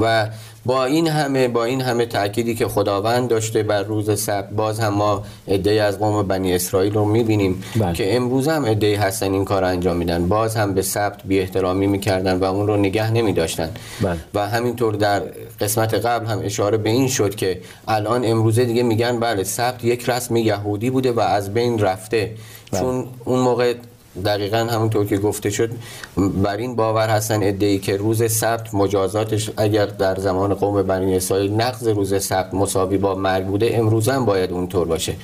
و 0.00 0.28
با 0.64 0.84
این 0.84 1.08
همه 1.08 1.48
با 1.48 1.64
این 1.64 1.80
همه 1.80 2.06
تأکیدی 2.06 2.54
که 2.54 2.68
خداوند 2.68 3.28
داشته 3.28 3.62
بر 3.62 3.82
روز 3.82 4.20
سبت 4.20 4.50
باز 4.50 4.80
هم 4.80 4.94
ما 4.94 5.22
عده‌ای 5.48 5.78
از 5.78 5.98
قوم 5.98 6.22
بنی 6.22 6.54
اسرائیل 6.54 6.94
رو 6.94 7.04
می‌بینیم 7.04 7.62
بله. 7.76 7.92
که 7.92 8.16
امروز 8.16 8.48
هم 8.48 8.66
عده‌ای 8.66 8.94
هستن 8.94 9.32
این 9.32 9.44
کار 9.44 9.64
انجام 9.64 9.96
میدن 9.96 10.28
باز 10.28 10.56
هم 10.56 10.74
به 10.74 10.82
سبت 10.82 11.22
بی 11.24 11.40
احترامی 11.40 11.86
می‌کردن 11.86 12.38
و 12.38 12.44
اون 12.44 12.66
رو 12.66 12.76
نگه 12.76 13.10
نمیداشتن 13.10 13.70
بله. 14.00 14.18
و 14.34 14.48
همینطور 14.48 14.94
در 14.94 15.22
قسمت 15.60 15.94
قبل 15.94 16.26
هم 16.26 16.40
اشاره 16.44 16.76
به 16.78 16.90
این 16.90 17.08
شد 17.08 17.34
که 17.34 17.60
الان 17.88 18.24
امروزه 18.24 18.64
دیگه 18.64 18.82
میگن 18.82 19.20
بله 19.20 19.44
سبت 19.44 19.84
یک 19.84 20.08
رسم 20.08 20.36
یهودی 20.36 20.90
بوده 20.90 21.12
و 21.12 21.20
از 21.20 21.54
بین 21.54 21.78
رفته 21.78 22.30
بله. 22.72 22.80
چون 22.80 23.06
اون 23.24 23.38
موقع 23.40 23.74
دقیقا 24.24 24.58
همونطور 24.58 25.06
که 25.06 25.16
گفته 25.16 25.50
شد 25.50 25.70
بر 26.16 26.56
این 26.56 26.76
باور 26.76 27.08
هستن 27.08 27.42
ادعی 27.42 27.78
که 27.78 27.96
روز 27.96 28.32
سبت 28.32 28.74
مجازاتش 28.74 29.50
اگر 29.56 29.86
در 29.86 30.16
زمان 30.16 30.54
قوم 30.54 30.82
بنی 30.82 31.16
اسرائیل 31.16 31.52
نقض 31.52 31.88
روز 31.88 32.22
سبت 32.22 32.54
مساوی 32.54 32.98
با 32.98 33.14
مرگ 33.14 33.46
بوده 33.46 33.70
امروز 33.72 34.08
هم 34.08 34.24
باید 34.24 34.52
اونطور 34.52 34.86
باشه. 34.86 35.14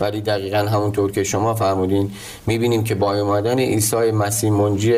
ولی 0.00 0.20
دقیقا 0.20 0.58
همونطور 0.58 1.12
که 1.12 1.24
شما 1.24 1.54
فرمودین 1.54 2.10
می‌بینیم 2.46 2.84
که 2.84 2.94
با 2.94 3.14
اومدن 3.14 3.58
عیسی 3.58 4.10
مسیح 4.10 4.50
منجی 4.50 4.94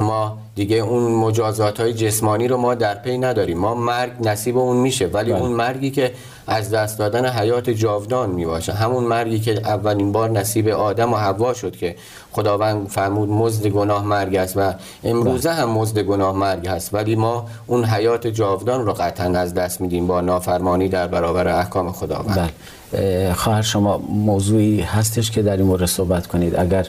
ما 0.00 0.38
دیگه 0.56 0.76
اون 0.76 1.12
مجازات 1.12 1.80
های 1.80 1.92
جسمانی 1.94 2.48
رو 2.48 2.56
ما 2.56 2.74
در 2.74 2.94
پی 2.94 3.18
نداریم. 3.18 3.58
ما 3.58 3.74
مرگ 3.74 4.12
نصیب 4.20 4.58
اون 4.58 4.76
میشه 4.76 5.06
ولی 5.06 5.32
بله. 5.32 5.42
اون 5.42 5.52
مرگی 5.52 5.90
که 5.90 6.12
از 6.46 6.70
دست 6.70 6.98
دادن 6.98 7.26
حیات 7.26 7.70
جاودان 7.70 8.30
می‌باشه. 8.30 8.72
همون 8.72 9.04
مرگی 9.04 9.40
که 9.40 9.52
اولین 9.52 10.12
بار 10.12 10.30
نصیب 10.30 10.68
آدم 10.68 11.12
و 11.12 11.16
حوا 11.16 11.54
شد 11.54 11.76
که 11.76 11.96
خداوند 12.32 12.88
فرمود 12.88 13.28
مزد 13.28 13.66
گناه 13.66 14.04
مرگ 14.04 14.36
است 14.36 14.56
و 14.56 14.74
امروزه 15.04 15.50
هم 15.50 15.70
مزد 15.70 15.98
گناه 15.98 16.36
مرگ 16.36 16.68
هست. 16.68 16.94
ولی 16.94 17.16
ما 17.16 17.46
اون 17.66 17.84
حیات 17.84 18.26
جاودان 18.26 18.86
رو 18.86 18.92
قطعا 18.92 19.38
از 19.38 19.54
دست 19.54 19.80
میدیم 19.80 20.06
با 20.06 20.20
نافرمانی 20.20 20.88
در 20.88 21.06
برابر 21.06 21.48
احکام 21.48 21.92
خداوند. 21.92 22.36
بله. 22.36 23.28
اه، 23.28 23.34
خواهر 23.34 23.62
شما 23.62 23.98
موضوعی 23.98 24.80
هستش 24.80 25.30
که 25.30 25.42
در 25.42 25.56
این 25.56 25.66
مورد 25.66 25.86
صحبت 25.86 26.26
کنید. 26.26 26.56
اگر 26.56 26.86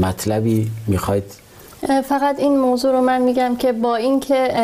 مطلبی 0.00 0.70
می‌خواید 0.86 1.24
فقط 1.86 2.38
این 2.38 2.58
موضوع 2.58 2.92
رو 2.92 3.00
من 3.00 3.22
میگم 3.22 3.56
که 3.56 3.72
با 3.72 3.96
اینکه 3.96 4.54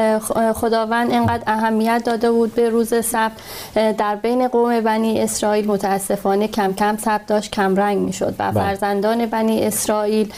خداوند 0.54 1.12
انقدر 1.12 1.42
اهمیت 1.46 2.02
داده 2.04 2.30
بود 2.30 2.54
به 2.54 2.68
روز 2.68 3.04
سبت 3.04 3.32
در 3.74 4.16
بین 4.16 4.48
قوم 4.48 4.80
بنی 4.80 5.20
اسرائیل 5.20 5.66
متاسفانه 5.66 6.48
کم 6.48 6.72
کم 6.72 6.96
سبت 6.96 7.26
داشت 7.26 7.50
کم 7.50 7.76
رنگ 7.76 7.98
می‌شد 7.98 8.34
و 8.38 8.52
بله. 8.52 8.64
فرزندان 8.64 9.26
بنی 9.26 9.62
اسرائیل 9.62 10.32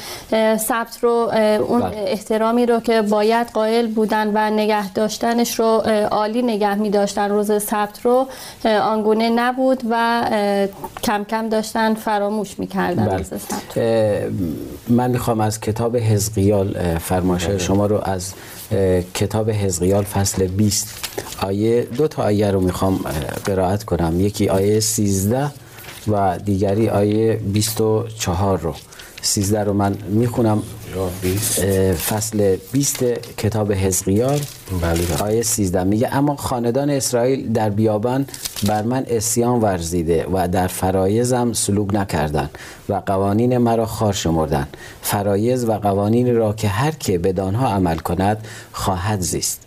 سبت 0.59 0.99
رو 1.03 1.11
اون 1.69 1.81
بله. 1.81 2.05
احترامی 2.07 2.67
رو 2.67 2.81
که 2.81 3.03
باید 3.03 3.47
قائل 3.47 3.87
بودن 3.87 4.31
و 4.35 4.51
نگه 4.51 4.93
داشتنش 4.93 5.59
رو 5.59 5.83
عالی 6.11 6.43
نگه 6.43 6.75
می 6.75 6.91
داشتن 6.91 7.31
روز 7.31 7.63
سبت 7.63 8.01
رو 8.03 8.27
آنگونه 8.65 9.31
نبود 9.31 9.83
و 9.91 10.25
کم 11.05 11.25
کم 11.25 11.49
داشتن 11.49 11.95
فراموش 11.95 12.59
می‌کردن 12.59 13.07
بله. 13.07 13.17
روز 13.17 13.27
سبت 13.27 13.79
من 14.89 15.11
می‌خوام 15.11 15.41
از 15.41 15.61
کتاب 15.61 15.97
حزقیال 15.97 16.68
اول 16.77 16.99
فرمایش 16.99 17.45
شما 17.45 17.87
رو 17.87 18.01
از 18.05 18.33
کتاب 19.15 19.51
حزقیال 19.51 20.05
فصل 20.05 20.47
20 20.47 20.89
آیه 21.43 21.83
دو 21.83 22.09
تا 22.09 22.23
آیه 22.23 22.51
رو 22.51 22.61
می‌خوام 22.61 23.01
قرائت 23.45 23.85
کنم. 23.85 24.21
یکی 24.21 24.49
آیه 24.49 24.81
13 24.81 25.51
و 26.09 26.39
دیگری 26.39 26.89
آیه 26.89 27.35
24 27.35 28.59
رو. 28.61 28.75
13 29.23 29.65
رو 29.65 29.73
من 29.73 29.97
می‌خونم. 30.09 30.63
فصل 31.95 32.57
20 32.73 33.05
کتاب 33.37 33.73
حزقیال 33.73 34.41
بله. 34.83 35.23
آیه 35.23 35.43
13 35.43 35.85
میگه 35.85 36.17
اما 36.17 36.37
خاندان 36.37 36.91
اسرائیل 36.91 37.53
در 37.53 37.71
بیابان 37.71 38.27
بر 38.67 38.83
من 38.83 39.05
اسیان 39.09 39.61
ورزیده 39.61 40.27
و 40.33 40.49
در 40.49 40.67
فرایزم 40.67 41.53
سلوک 41.53 41.95
نکردن 41.95 42.51
و 42.89 43.03
قوانین 43.07 43.59
مرا 43.59 43.87
خار 43.87 44.13
شمردن 44.13 44.69
فرایز 45.03 45.65
و 45.65 45.73
قوانین 45.73 46.37
را 46.37 46.53
که 46.53 46.69
هر 46.69 46.91
که 46.91 47.19
بدانها 47.19 47.69
عمل 47.69 47.99
کند 47.99 48.47
خواهد 48.73 49.21
زیست. 49.21 49.61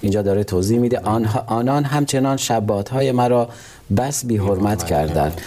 اینجا 0.00 0.22
داره 0.22 0.44
توضیح 0.44 0.78
میده. 0.78 1.00
آنان 1.46 1.84
همچنان 1.84 2.36
شبات 2.36 2.88
های 2.88 3.12
مرا 3.12 3.48
بس 3.96 4.24
بی 4.24 4.36
حرمت 4.36 4.84
کردند. 4.84 5.40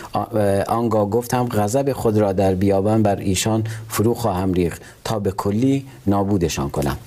آنگاه 0.67 1.09
گفتم 1.09 1.47
غضب 1.47 1.93
خود 1.93 2.17
را 2.17 2.33
در 2.33 2.55
بیابان 2.55 3.03
بر 3.03 3.15
ایشان 3.15 3.63
فرو 3.89 4.13
خواهم 4.13 4.53
ریخ 4.53 4.79
تا 5.03 5.19
به 5.19 5.31
کلی 5.31 5.85
نابودشان 6.07 6.69
کنم. 6.69 6.97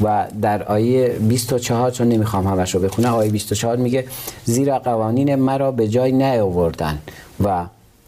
و 0.00 0.26
در 0.42 0.62
آیه 0.62 1.08
24 1.08 1.90
چون 1.90 2.08
نمی‌خوام 2.08 2.46
همش 2.46 2.74
رو 2.74 2.80
بخونم 2.80 3.14
آیه 3.14 3.30
24 3.30 3.76
میگه 3.76 4.04
زیرا 4.44 4.78
قوانین 4.78 5.34
مرا 5.34 5.72
به 5.72 5.88
جای 5.88 6.12
نیاوردن 6.12 6.98
و 7.44 7.64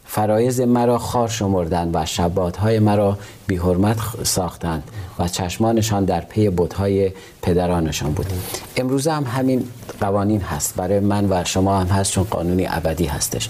فرایز 0.07 0.61
مرا 0.61 0.97
خار 0.97 1.27
شمردند 1.27 1.91
و 1.93 2.05
شبات 2.05 2.57
های 2.57 2.79
مرا 2.79 3.17
بی 3.47 3.55
حرمت 3.55 3.97
ساختند 4.23 4.83
و 5.19 5.27
چشمانشان 5.27 6.05
در 6.05 6.21
پی 6.21 6.51
های 6.77 7.11
پدرانشان 7.41 8.11
بود. 8.11 8.25
امروز 8.77 9.07
هم 9.07 9.23
همین 9.23 9.63
قوانین 10.01 10.41
هست. 10.41 10.75
برای 10.75 10.99
من 10.99 11.25
و 11.29 11.43
شما 11.43 11.79
هم 11.79 11.87
هست 11.87 12.11
چون 12.11 12.23
قانونی 12.23 12.67
ابدی 12.69 13.05
هستش. 13.05 13.49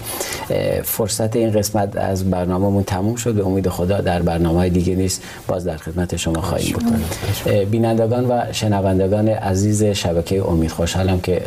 فرصت 0.83 1.35
این 1.35 1.51
قسمت 1.51 1.97
از 1.97 2.29
برنامهمون 2.29 2.83
تموم 2.83 3.15
شد. 3.15 3.33
به 3.33 3.45
امید 3.45 3.69
خدا 3.69 4.01
در 4.01 4.21
برنامه 4.21 4.69
دیگه 4.69 4.95
نیست 4.95 5.23
باز 5.47 5.65
در 5.65 5.77
خدمت 5.77 6.15
شما 6.15 6.41
خواهیم 6.41 6.73
بود. 6.73 7.65
بینندگان 7.71 8.25
و 8.25 8.41
شنوندگان 8.51 9.27
عزیز 9.27 9.83
شبکه 9.83 10.49
امید 10.49 10.71
خوشحالم 10.71 11.21
که 11.21 11.41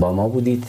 با 0.00 0.12
ما 0.12 0.28
بودید. 0.28 0.64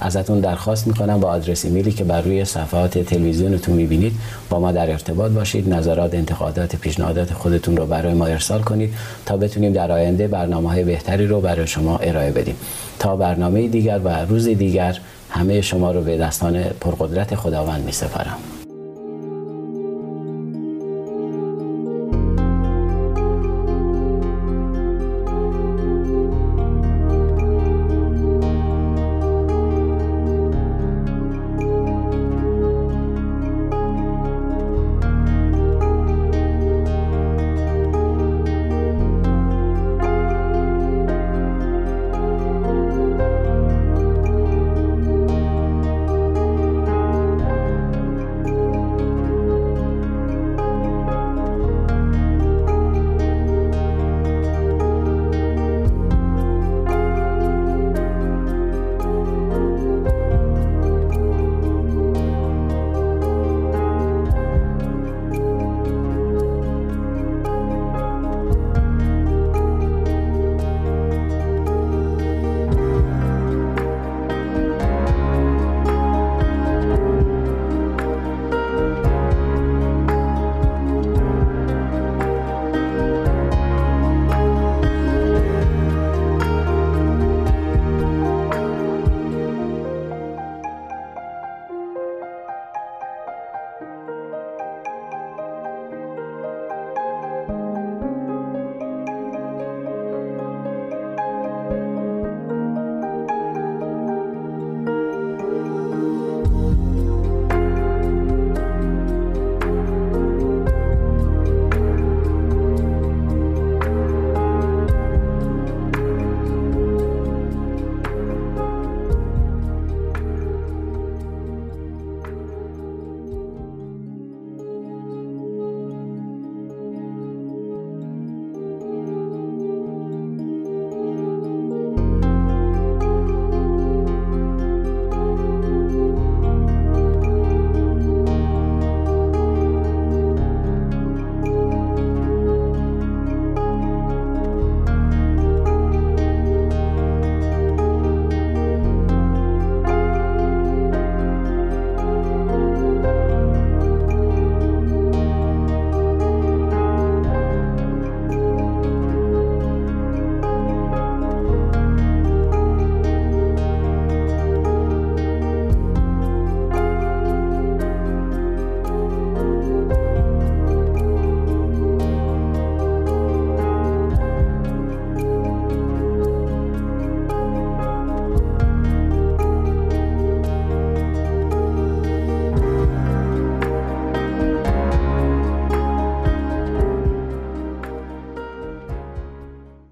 ازتون 0.00 0.40
درخواست 0.40 0.86
می‌کنم 0.86 1.20
با 1.20 1.28
آدرس 1.28 1.64
ایمیلی 1.64 1.92
که 1.92 2.04
بر 2.04 2.20
روی 2.20 2.44
صفحات 2.44 2.98
تلویزیونتون 2.98 3.76
می‌بینید 3.76 4.12
با 4.50 4.60
ما 4.60 4.72
در 4.72 4.90
ارتباط 4.90 5.32
باشید. 5.32 5.74
نظرات 5.74 6.14
انتقادات 6.14 6.76
پیشنهادات 6.76 7.32
خودتون 7.32 7.76
رو 7.76 7.86
برای 7.86 8.14
ما 8.14 8.26
ارسال 8.26 8.62
کنید 8.62 8.94
تا 9.26 9.36
بتونیم 9.36 9.72
در 9.72 9.92
آینده 9.92 10.28
برنامه 10.28 10.68
های 10.68 10.84
بهتری 10.84 11.26
رو 11.26 11.40
برای 11.40 11.66
شما 11.66 11.98
ارائه 11.98 12.30
بدیم. 12.30 12.56
تا 12.98 13.16
برنامه 13.16 13.68
دیگر 13.68 14.00
و 14.04 14.08
روز 14.08 14.48
دیگر 14.48 14.98
همه 15.30 15.60
شما 15.60 15.90
رو 15.90 16.02
به 16.02 16.18
دستان 16.18 16.62
پرقدرت 16.62 17.34
خداوند 17.34 17.84
می 17.84 17.92